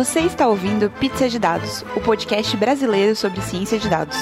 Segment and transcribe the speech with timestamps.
[0.00, 4.16] Você está ouvindo Pizza de Dados, o podcast brasileiro sobre ciência de dados.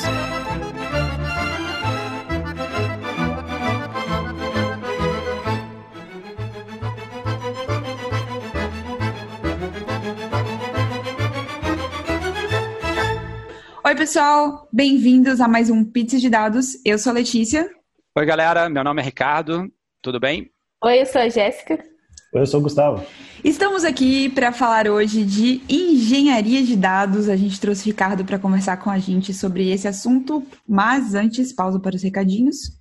[13.84, 16.84] Oi, pessoal, bem-vindos a mais um Pizza de Dados.
[16.84, 17.70] Eu sou a Letícia.
[18.16, 20.50] Oi, galera, meu nome é Ricardo, tudo bem?
[20.82, 21.78] Oi, eu sou a Jéssica.
[22.32, 23.02] Eu sou o Gustavo.
[23.42, 27.26] Estamos aqui para falar hoje de engenharia de dados.
[27.26, 31.54] A gente trouxe o Ricardo para conversar com a gente sobre esse assunto, mas antes,
[31.54, 32.78] pausa para os recadinhos.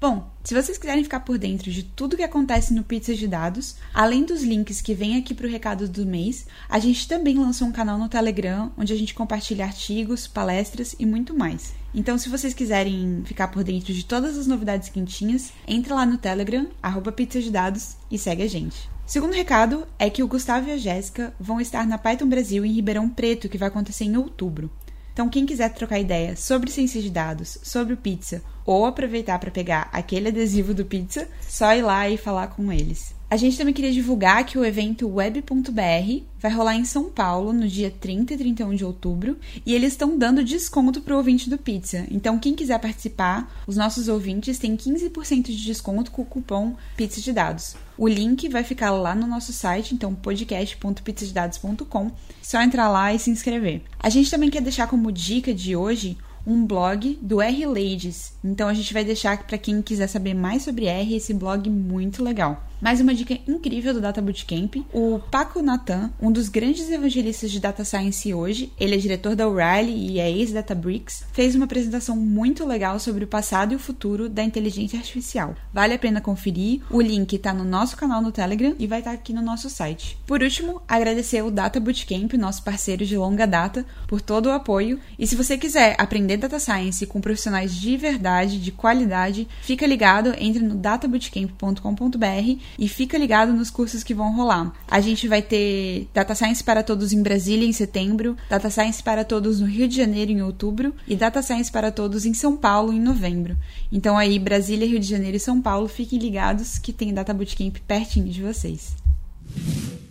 [0.00, 3.76] Bom, se vocês quiserem ficar por dentro de tudo que acontece no Pizza de Dados,
[3.92, 7.68] além dos links que vêm aqui para o recado do mês, a gente também lançou
[7.68, 11.74] um canal no Telegram onde a gente compartilha artigos, palestras e muito mais.
[11.94, 16.16] Então, se vocês quiserem ficar por dentro de todas as novidades quentinhas, entre lá no
[16.16, 18.88] Telegram, arroba Pizza de Dados e segue a gente.
[19.06, 22.72] Segundo recado é que o Gustavo e a Jéssica vão estar na Python Brasil em
[22.72, 24.70] Ribeirão Preto, que vai acontecer em outubro.
[25.18, 29.50] Então, quem quiser trocar ideia sobre ciência de dados, sobre o pizza, ou aproveitar para
[29.50, 33.17] pegar aquele adesivo do pizza, só ir lá e falar com eles.
[33.30, 37.68] A gente também queria divulgar que o evento web.br vai rolar em São Paulo no
[37.68, 41.58] dia 30 e 31 de outubro e eles estão dando desconto para o ouvinte do
[41.58, 42.06] Pizza.
[42.10, 47.20] Então, quem quiser participar, os nossos ouvintes têm 15% de desconto com o cupom Pizza
[47.20, 47.76] de Dados.
[47.98, 52.10] O link vai ficar lá no nosso site, então podcast.pizzadedados.com.
[52.40, 53.82] Só entrar lá e se inscrever.
[53.98, 58.32] A gente também quer deixar como dica de hoje um blog do R Ladies.
[58.42, 62.24] Então a gente vai deixar para quem quiser saber mais sobre R esse blog muito
[62.24, 62.67] legal.
[62.80, 64.76] Mais uma dica incrível do Data Bootcamp.
[64.92, 69.48] O Paco Natan, um dos grandes evangelistas de Data Science hoje, ele é diretor da
[69.48, 74.28] O'Reilly e é ex-Databricks, fez uma apresentação muito legal sobre o passado e o futuro
[74.28, 75.56] da inteligência artificial.
[75.74, 76.80] Vale a pena conferir.
[76.88, 79.68] O link está no nosso canal no Telegram e vai estar tá aqui no nosso
[79.68, 80.16] site.
[80.24, 85.00] Por último, agradecer o Data Bootcamp, nosso parceiro de longa data, por todo o apoio.
[85.18, 90.32] E se você quiser aprender Data Science com profissionais de verdade, de qualidade, fica ligado,
[90.38, 94.72] entre no databootcamp.com.br e fica ligado nos cursos que vão rolar.
[94.88, 99.24] A gente vai ter Data Science para Todos em Brasília em setembro, Data Science para
[99.24, 102.92] Todos no Rio de Janeiro em outubro e Data Science para Todos em São Paulo
[102.92, 103.56] em novembro.
[103.92, 107.76] Então aí, Brasília, Rio de Janeiro e São Paulo, fiquem ligados que tem Data Bootcamp
[107.86, 108.96] pertinho de vocês.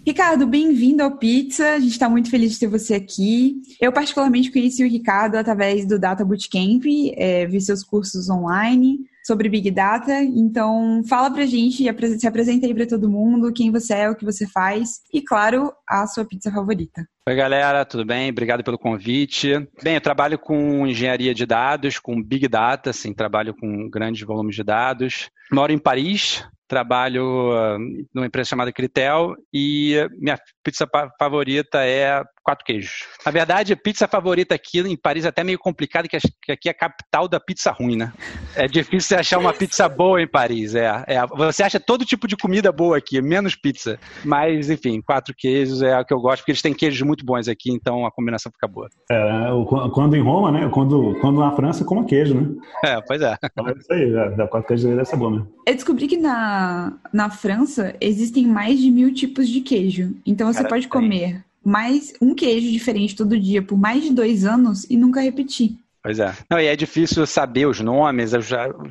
[0.05, 1.73] Ricardo, bem-vindo ao Pizza.
[1.73, 3.61] A gente está muito feliz de ter você aqui.
[3.79, 6.85] Eu, particularmente, conheci o Ricardo através do Data Bootcamp,
[7.17, 10.21] é, vi seus cursos online sobre Big Data.
[10.21, 11.83] Então, fala pra gente,
[12.17, 15.73] se apresenta aí para todo mundo, quem você é, o que você faz e, claro,
[15.85, 17.05] a sua pizza favorita.
[17.27, 18.29] Oi, galera, tudo bem?
[18.29, 19.51] Obrigado pelo convite.
[19.83, 24.55] Bem, eu trabalho com engenharia de dados, com Big Data, assim, trabalho com grandes volumes
[24.55, 25.29] de dados.
[25.51, 27.77] Moro em Paris, trabalho uh,
[28.13, 30.87] numa empresa chamada Critel e minha pizza
[31.19, 33.03] favorita é quatro queijos.
[33.25, 36.15] Na verdade, a pizza favorita aqui em Paris é até meio complicado, que
[36.49, 38.13] aqui é a capital da pizza ruim, né?
[38.55, 40.73] É difícil achar uma pizza boa em Paris.
[40.73, 43.99] É, é, você acha todo tipo de comida boa aqui, menos pizza.
[44.23, 47.49] Mas, enfim, quatro queijos é o que eu gosto, porque eles têm queijos muito bons
[47.49, 48.87] aqui, então a combinação fica boa.
[49.11, 49.49] É,
[49.93, 50.69] quando em Roma, né?
[50.73, 52.47] Quando, quando na França, coma queijo, né?
[52.85, 53.33] É, pois é.
[53.43, 55.51] É isso aí, da quatro queijos deve ser bom mesmo.
[55.65, 60.15] Eu descobri que na, na França existem mais de mil tipos de queijo.
[60.25, 64.45] Então você Cara, pode comer mais um queijo diferente todo dia por mais de dois
[64.45, 65.75] anos e nunca repetir.
[66.01, 66.33] Pois é.
[66.49, 68.31] Não, e é difícil saber os nomes,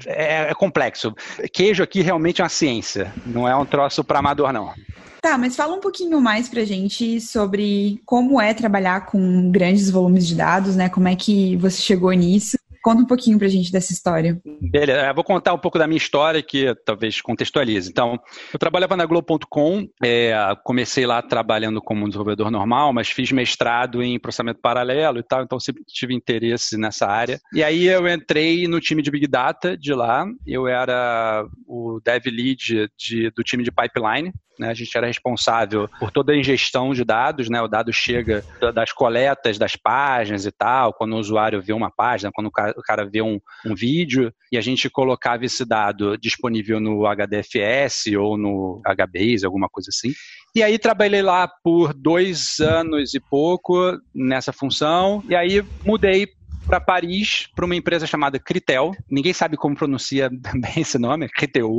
[0.05, 1.15] é, é, complexo.
[1.51, 4.75] Queijo aqui realmente é uma ciência, não é um troço para amador, não.
[5.23, 10.27] Tá, mas fala um pouquinho mais pra gente sobre como é trabalhar com grandes volumes
[10.27, 10.91] de dados, né?
[10.91, 14.41] Como é que você chegou nisso Conta um pouquinho pra gente dessa história.
[14.61, 17.91] Beleza, eu vou contar um pouco da minha história que talvez contextualize.
[17.91, 18.17] Então,
[18.53, 20.33] eu trabalhava na Globo.com, é,
[20.63, 25.59] comecei lá trabalhando como desenvolvedor normal, mas fiz mestrado em processamento paralelo e tal, então
[25.59, 27.41] sempre tive interesse nessa área.
[27.53, 32.27] E aí eu entrei no time de Big Data de lá, eu era o dev
[32.27, 34.71] lead de, do time de pipeline, né?
[34.71, 37.61] A gente era responsável por toda a ingestão de dados, né?
[37.61, 38.45] O dado chega
[38.75, 43.05] das coletas das páginas e tal, quando o usuário vê uma página, quando o cara
[43.05, 48.81] vê um, um vídeo, e a gente colocava esse dado disponível no HDFS ou no
[48.85, 50.13] HBase, alguma coisa assim.
[50.55, 56.29] E aí trabalhei lá por dois anos e pouco nessa função, e aí mudei
[56.67, 58.93] para Paris, para uma empresa chamada Critel.
[59.09, 61.71] Ninguém sabe como pronuncia bem esse nome, Critel,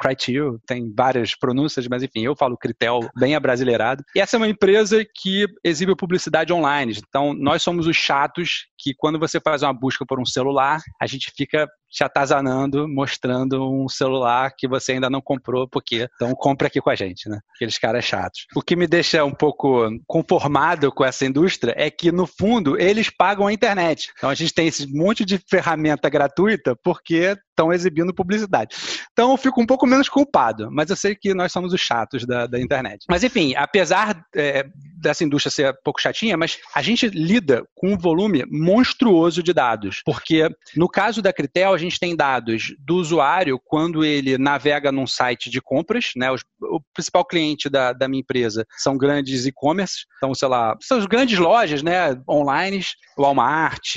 [0.00, 4.02] Critel, tem várias pronúncias, mas enfim, eu falo Critel bem abrasileirado.
[4.14, 6.98] E essa é uma empresa que exibe publicidade online.
[7.08, 11.06] Então, nós somos os chatos que quando você faz uma busca por um celular, a
[11.06, 16.66] gente fica te atazanando, mostrando um celular que você ainda não comprou, porque então compra
[16.66, 17.38] aqui com a gente, né?
[17.54, 18.46] Aqueles caras chatos.
[18.54, 23.08] O que me deixa um pouco conformado com essa indústria é que, no fundo, eles
[23.08, 24.12] pagam a internet.
[24.18, 28.76] Então a gente tem esse monte de ferramenta gratuita porque estão exibindo publicidade.
[29.12, 32.26] Então eu fico um pouco menos culpado, mas eu sei que nós somos os chatos
[32.26, 33.04] da, da internet.
[33.08, 34.66] Mas enfim, apesar é,
[35.04, 40.02] dessa indústria ser pouco chatinha, mas a gente lida com um volume monstruoso de dados,
[40.04, 45.06] porque no caso da Critel a gente tem dados do usuário quando ele navega num
[45.06, 46.30] site de compras, né?
[46.32, 51.06] O principal cliente da, da minha empresa são grandes e-commerce, então sei lá, são as
[51.06, 52.20] grandes lojas, né?
[52.28, 52.82] Online,
[53.16, 53.96] Walmart,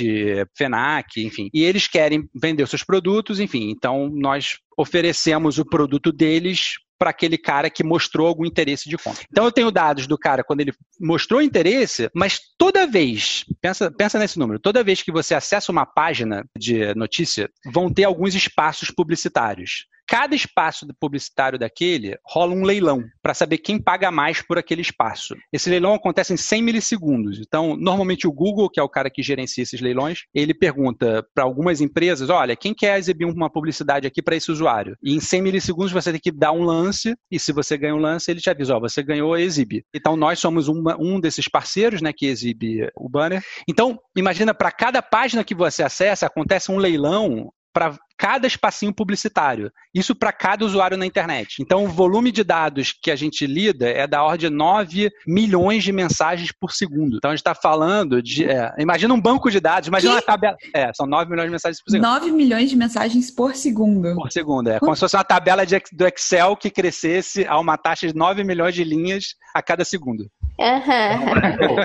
[0.56, 6.74] Fenac, enfim, e eles querem vender seus produtos, enfim, então nós oferecemos o produto deles
[6.98, 9.22] para aquele cara que mostrou algum interesse de compra.
[9.30, 14.18] Então eu tenho dados do cara quando ele mostrou interesse, mas toda vez, pensa, pensa
[14.18, 18.90] nesse número, toda vez que você acessa uma página de notícia, vão ter alguns espaços
[18.90, 24.80] publicitários cada espaço publicitário daquele rola um leilão para saber quem paga mais por aquele
[24.80, 25.36] espaço.
[25.52, 27.38] Esse leilão acontece em 100 milissegundos.
[27.38, 31.44] Então, normalmente o Google, que é o cara que gerencia esses leilões, ele pergunta para
[31.44, 34.96] algumas empresas: olha, quem quer exibir uma publicidade aqui para esse usuário?
[35.02, 37.98] E em 100 milissegundos você tem que dar um lance, e se você ganha um
[37.98, 39.84] lance, ele te avisa: ó, você ganhou, exibe.
[39.94, 43.42] Então, nós somos uma, um desses parceiros né, que exibe o banner.
[43.68, 49.70] Então, imagina, para cada página que você acessa, acontece um leilão para cada espacinho publicitário.
[49.94, 51.58] Isso para cada usuário na internet.
[51.60, 55.84] Então, o volume de dados que a gente lida é da ordem de 9 milhões
[55.84, 57.16] de mensagens por segundo.
[57.16, 58.44] Então, a gente está falando de.
[58.44, 60.18] É, imagina um banco de dados, imagina que?
[60.18, 60.56] uma tabela.
[60.74, 62.08] É, são 9 milhões de mensagens por segundo.
[62.08, 64.14] 9 milhões de mensagens por segundo.
[64.16, 64.80] Por segundo, é.
[64.80, 68.42] Como se fosse uma tabela de, do Excel que crescesse a uma taxa de 9
[68.42, 70.26] milhões de linhas a cada segundo.
[70.58, 71.76] Uhum.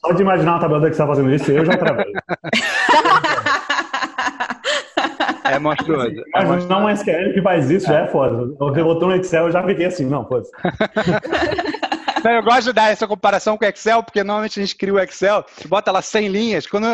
[0.00, 2.12] Só de imaginar uma tabela do Excel fazendo isso, eu já trabalho.
[5.44, 6.22] É monstruoso.
[6.34, 7.90] É Mas não um SQL que faz isso é.
[7.90, 8.54] já é foda.
[8.60, 10.48] Eu botou no Excel, eu já fiquei assim, não, pode.
[12.24, 14.98] eu gosto de dar essa comparação com o Excel, porque normalmente a gente cria o
[14.98, 16.86] Excel, bota lá 100 linhas, quando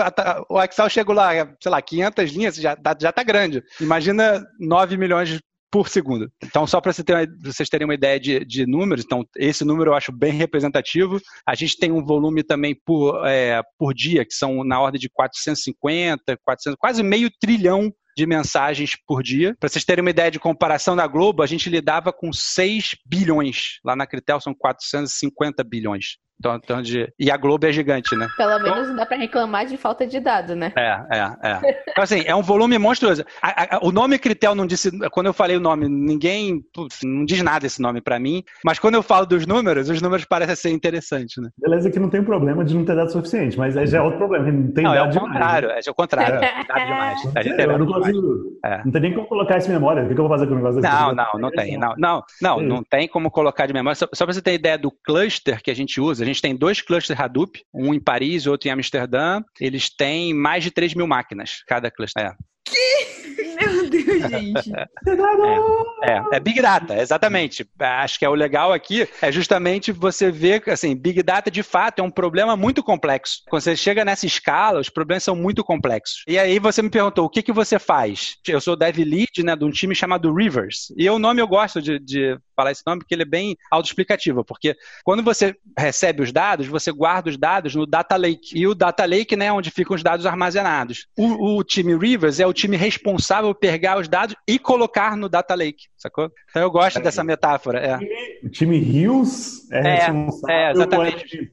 [0.49, 1.31] o Excel chega lá,
[1.61, 3.63] sei lá, 500 linhas, já, já tá grande.
[3.81, 5.41] Imagina 9 milhões
[5.73, 6.31] por segundo.
[6.45, 10.13] Então, só para vocês terem uma ideia de, de, números, então esse número eu acho
[10.13, 11.19] bem representativo.
[11.49, 15.09] A gente tem um volume também por, é, por dia, que são na ordem de
[15.09, 19.57] 450, 400, quase meio trilhão de mensagens por dia.
[19.59, 23.79] Para vocês terem uma ideia de comparação na Globo, a gente lidava com 6 bilhões.
[23.83, 26.19] Lá na Critel são 450 bilhões.
[26.43, 27.13] Então, então de...
[27.21, 28.27] E a Globo é gigante, né?
[28.37, 28.87] Pelo menos então...
[28.89, 30.73] não dá para reclamar de falta de dado, né?
[30.77, 31.83] É, é, é.
[31.89, 33.25] Então, assim, é um volume monstruoso.
[33.41, 34.91] A, a, o nome Critel não disse.
[35.11, 36.61] Quando eu falei o nome, ninguém.
[36.75, 38.43] Putz, não diz nada esse nome para mim.
[38.65, 41.49] Mas quando eu falo dos números, os números parecem ser interessantes, né?
[41.59, 44.19] Beleza, que não tem problema de não ter dado suficiente, mas aí já é outro
[44.19, 44.51] problema.
[44.51, 45.89] Não tem não, dado é o contrário, demais, né?
[45.89, 46.35] é o contrário.
[46.37, 46.65] É.
[46.65, 47.37] Dado demais.
[47.37, 48.59] É, é, eu não consigo.
[48.65, 48.85] É.
[48.85, 50.03] Não tem nem como colocar isso em memória.
[50.03, 50.93] O que, eu vou fazer com o negócio desse?
[50.93, 51.79] Não, não, não tem.
[51.79, 53.95] Não, não, não, não tem como colocar de memória.
[53.95, 56.57] Só, só para você ter ideia do cluster que a gente usa, a gente tem
[56.57, 59.43] dois clusters cluster Hadoop, um em Paris, outro em Amsterdã.
[59.61, 62.25] Eles têm mais de 3 mil máquinas, cada cluster.
[62.25, 62.35] É.
[62.65, 63.42] Que?
[63.61, 64.73] Meu Deus, gente.
[64.75, 67.67] É, é, é, Big Data, exatamente.
[67.79, 72.01] Acho que é o legal aqui é justamente você ver, assim, Big Data de fato
[72.01, 73.43] é um problema muito complexo.
[73.49, 76.23] Quando você chega nessa escala, os problemas são muito complexos.
[76.27, 78.37] E aí você me perguntou, o que, que você faz?
[78.47, 80.93] Eu sou dev lead, né, de um time chamado Rivers.
[80.97, 84.45] E o nome eu gosto de, de falar esse nome porque ele é bem autoexplicativo,
[84.45, 88.57] porque quando você recebe os dados, você guarda os dados no Data Lake.
[88.59, 91.07] E o Data Lake, né, é onde ficam os dados armazenados.
[91.17, 95.29] O, o time Rivers é o time responsável por pegar os dados e colocar no
[95.29, 96.31] Data Lake, sacou?
[96.49, 97.03] Então eu gosto é.
[97.03, 97.79] dessa metáfora.
[97.81, 97.99] É.
[98.43, 101.51] O time Rios é, é responsável é, exatamente.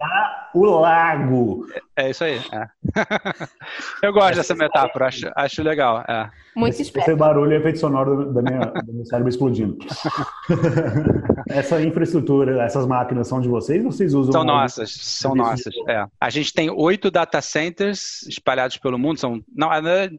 [0.53, 1.65] por o lago.
[1.96, 2.39] É, é isso aí.
[2.51, 2.67] É.
[4.03, 6.03] eu gosto dessa metáfora, acho, acho legal.
[6.08, 6.29] É.
[6.55, 7.10] Muito esse, esperto.
[7.10, 9.77] Esse barulho é efeito sonoro da minha, do meu cérebro explodindo.
[11.50, 13.84] Essa infraestrutura, essas máquinas são de vocês?
[13.84, 14.31] Vocês usam?
[14.31, 15.74] São nossas, são nossas.
[15.88, 16.05] É.
[16.22, 19.19] A gente tem oito data centers espalhados pelo mundo.
[19.19, 19.69] São, não,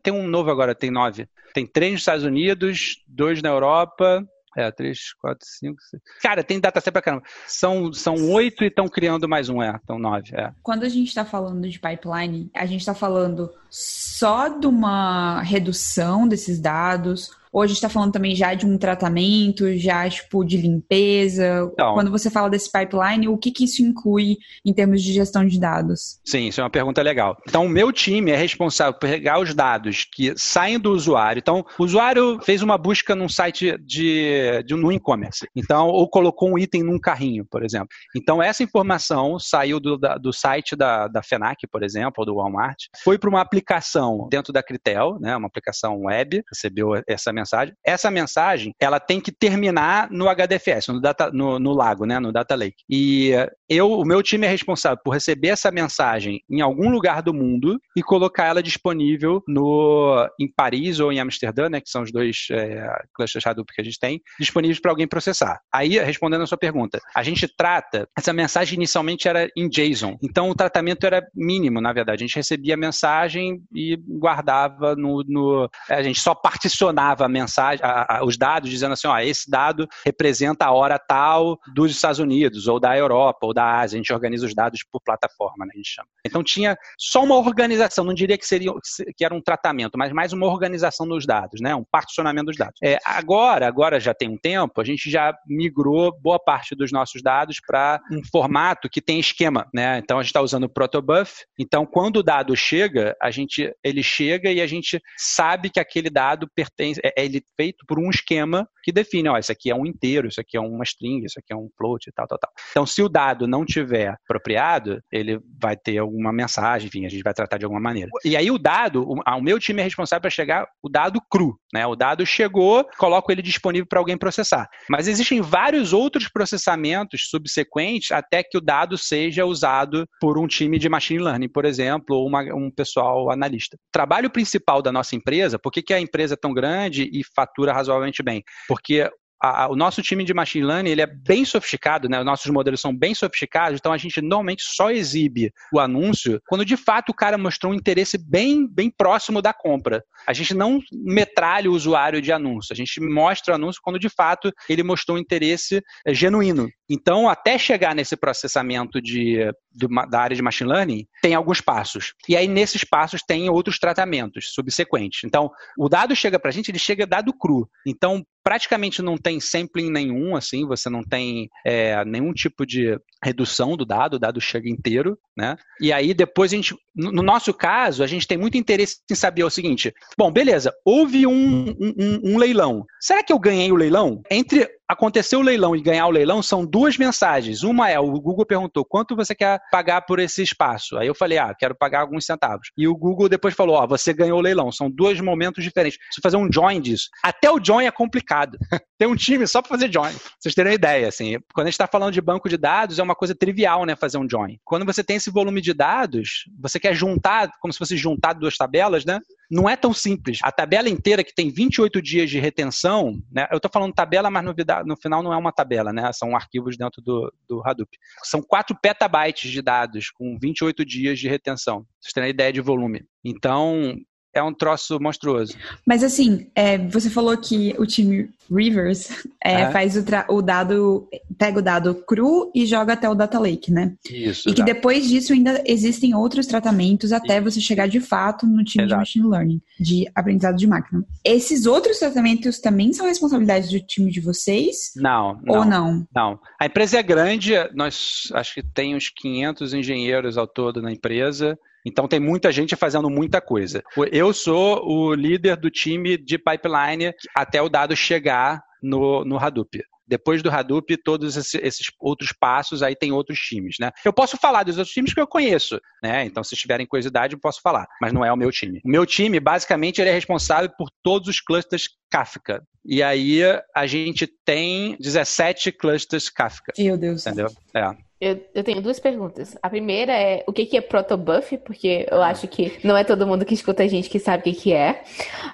[0.02, 1.28] tem um novo agora, tem nove.
[1.54, 4.26] Tem três nos Estados Unidos, dois na Europa,
[4.56, 6.02] é, três, quatro, cinco, seis.
[6.20, 7.22] Cara, tem data set pra caramba.
[7.46, 9.78] São, são oito e estão criando mais um, é.
[9.82, 10.52] Então, nove, é.
[10.62, 16.26] Quando a gente está falando de pipeline, a gente está falando só de uma redução
[16.26, 20.56] desses dados Ou a gente está falando também já de um tratamento, já tipo de
[20.56, 21.68] limpeza?
[21.72, 25.44] Então, Quando você fala desse pipeline, o que, que isso inclui em termos de gestão
[25.44, 26.20] de dados?
[26.24, 27.36] Sim, isso é uma pergunta legal.
[27.48, 31.40] Então, o meu time é responsável por pegar os dados que saem do usuário.
[31.40, 35.46] Então, o usuário fez uma busca num site de, de no e-commerce.
[35.56, 37.88] Então, ou colocou um item num carrinho, por exemplo.
[38.16, 42.36] Então, essa informação saiu do, da, do site da, da FENAC, por exemplo, ou do
[42.36, 47.39] Walmart, foi para uma aplicação dentro da Critel, né, uma aplicação web, recebeu essa mensagem.
[47.84, 52.32] Essa mensagem, ela tem que terminar no HDFS, no, data, no, no lago, né, no
[52.32, 52.82] Data Lake.
[52.88, 53.32] E
[53.68, 57.78] eu, o meu time é responsável por receber essa mensagem em algum lugar do mundo
[57.96, 62.46] e colocar ela disponível no, em Paris ou em Amsterdã, né, que são os dois
[62.50, 65.60] é, clusters Hadoop que a gente tem, disponíveis para alguém processar.
[65.72, 70.50] Aí, respondendo a sua pergunta, a gente trata, essa mensagem inicialmente era em JSON, então
[70.50, 72.24] o tratamento era mínimo, na verdade.
[72.24, 75.24] A gente recebia a mensagem e guardava no.
[75.26, 79.88] no a gente só particionava mensagem, a, a, os dados, dizendo assim: ó, esse dado
[80.04, 83.96] representa a hora tal dos Estados Unidos, ou da Europa, ou da Ásia.
[83.96, 86.08] A gente organiza os dados por plataforma, né, a gente chama.
[86.26, 88.72] Então tinha só uma organização, não diria que seria
[89.16, 91.74] que era um tratamento, mas mais uma organização dos dados, né?
[91.74, 92.74] Um particionamento dos dados.
[92.82, 97.22] É, agora, agora já tem um tempo, a gente já migrou boa parte dos nossos
[97.22, 99.98] dados para um formato que tem esquema, né?
[99.98, 101.44] Então a gente está usando o protobuf.
[101.58, 106.10] Então quando o dado chega, a gente ele chega e a gente sabe que aquele
[106.10, 109.86] dado pertence, é, ele feito por um esquema que define, ó, isso aqui é um
[109.86, 112.50] inteiro, isso aqui é uma string, isso aqui é um float e tal, tal, tal.
[112.70, 117.22] Então se o dado não tiver apropriado, ele vai ter alguma mensagem, enfim, a gente
[117.22, 118.10] vai tratar de alguma maneira.
[118.24, 121.58] E aí o dado, o, o meu time é responsável para chegar o dado cru,
[121.72, 121.86] né?
[121.86, 124.68] O dado chegou, coloco ele disponível para alguém processar.
[124.88, 130.78] Mas existem vários outros processamentos subsequentes até que o dado seja usado por um time
[130.78, 133.76] de machine learning, por exemplo, ou uma, um pessoal analista.
[133.76, 137.22] O trabalho principal da nossa empresa, por que, que a empresa é tão grande e
[137.24, 138.42] fatura razoavelmente bem?
[138.68, 139.10] Porque
[139.40, 142.18] a, o nosso time de machine learning ele é bem sofisticado, né?
[142.18, 146.64] Os nossos modelos são bem sofisticados, então a gente normalmente só exibe o anúncio quando
[146.64, 150.02] de fato o cara mostrou um interesse bem, bem próximo da compra.
[150.26, 154.08] A gente não metralha o usuário de anúncio, a gente mostra o anúncio quando de
[154.08, 156.68] fato ele mostrou um interesse é, genuíno.
[156.90, 159.38] Então, até chegar nesse processamento de,
[159.72, 162.14] de, da área de machine learning, tem alguns passos.
[162.28, 165.20] E aí, nesses passos, tem outros tratamentos subsequentes.
[165.24, 167.68] Então, o dado chega para a gente, ele chega dado cru.
[167.86, 173.76] Então, praticamente não tem sampling nenhum, assim, você não tem é, nenhum tipo de redução
[173.76, 175.56] do dado, o dado chega inteiro, né?
[175.80, 179.44] E aí depois a gente, no nosso caso, a gente tem muito interesse em saber
[179.44, 182.84] o seguinte: bom, beleza, houve um, um, um leilão.
[183.00, 184.22] Será que eu ganhei o leilão?
[184.30, 187.62] Entre acontecer o leilão e ganhar o leilão são duas mensagens.
[187.62, 190.98] Uma é, o Google perguntou, quanto você quer pagar por esse espaço?
[190.98, 192.72] Aí eu falei, ah, quero pagar alguns centavos.
[192.76, 194.72] E o Google depois falou, ó, oh, você ganhou o leilão.
[194.72, 195.96] São dois momentos diferentes.
[195.98, 197.08] Preciso fazer um join disso.
[197.22, 198.58] Até o join é complicado.
[198.98, 200.12] Tem um time só para fazer join.
[200.38, 201.38] Vocês terem ideia, assim.
[201.54, 204.18] Quando a gente está falando de banco de dados, é uma coisa trivial, né, fazer
[204.18, 204.58] um join.
[204.64, 208.56] Quando você tem esse volume de dados, você quer juntar, como se fosse juntar duas
[208.56, 209.20] tabelas, né?
[209.50, 210.38] Não é tão simples.
[210.42, 213.48] A tabela inteira, que tem 28 dias de retenção, né?
[213.50, 214.54] eu estou falando tabela, mas no,
[214.86, 216.12] no, final não é uma tabela, né?
[216.12, 217.90] são arquivos dentro do, do Hadoop.
[218.22, 221.84] São 4 petabytes de dados com 28 dias de retenção.
[222.00, 223.04] Vocês têm a ideia de volume.
[223.24, 223.96] Então,
[224.32, 225.56] é um troço monstruoso.
[225.86, 229.70] Mas assim, é, você falou que o time Rivers é, é.
[229.70, 231.08] faz o, o, dado,
[231.38, 233.94] pega o dado cru e joga até o data lake, né?
[234.10, 234.48] Isso.
[234.48, 237.44] E que depois disso ainda existem outros tratamentos até Isso.
[237.44, 238.88] você chegar de fato no time exato.
[238.88, 241.04] de machine learning, de aprendizado de máquina.
[241.24, 244.92] Esses outros tratamentos também são responsabilidade do time de vocês?
[244.96, 245.40] Não.
[245.44, 246.06] não ou não?
[246.14, 246.38] Não.
[246.58, 251.58] A empresa é grande, nós acho que tem uns 500 engenheiros ao todo na empresa.
[251.86, 253.82] Então tem muita gente fazendo muita coisa.
[254.10, 259.82] Eu sou o líder do time de pipeline até o dado chegar no, no Hadoop.
[260.10, 263.92] Depois do Hadoop, todos esses outros passos, aí tem outros times, né?
[264.04, 266.24] Eu posso falar dos outros times que eu conheço, né?
[266.24, 268.80] Então, se tiverem curiosidade, eu posso falar, mas não é o meu time.
[268.84, 272.60] O meu time, basicamente, ele é responsável por todos os clusters Kafka.
[272.84, 273.40] E aí,
[273.72, 276.72] a gente tem 17 clusters Kafka.
[276.76, 277.24] Meu Deus.
[277.24, 277.46] Entendeu?
[277.72, 278.09] É.
[278.20, 279.56] Eu, eu, tenho duas perguntas.
[279.62, 283.26] A primeira é o que, que é protobuf, porque eu acho que não é todo
[283.26, 285.02] mundo que escuta a gente que sabe o que, que é.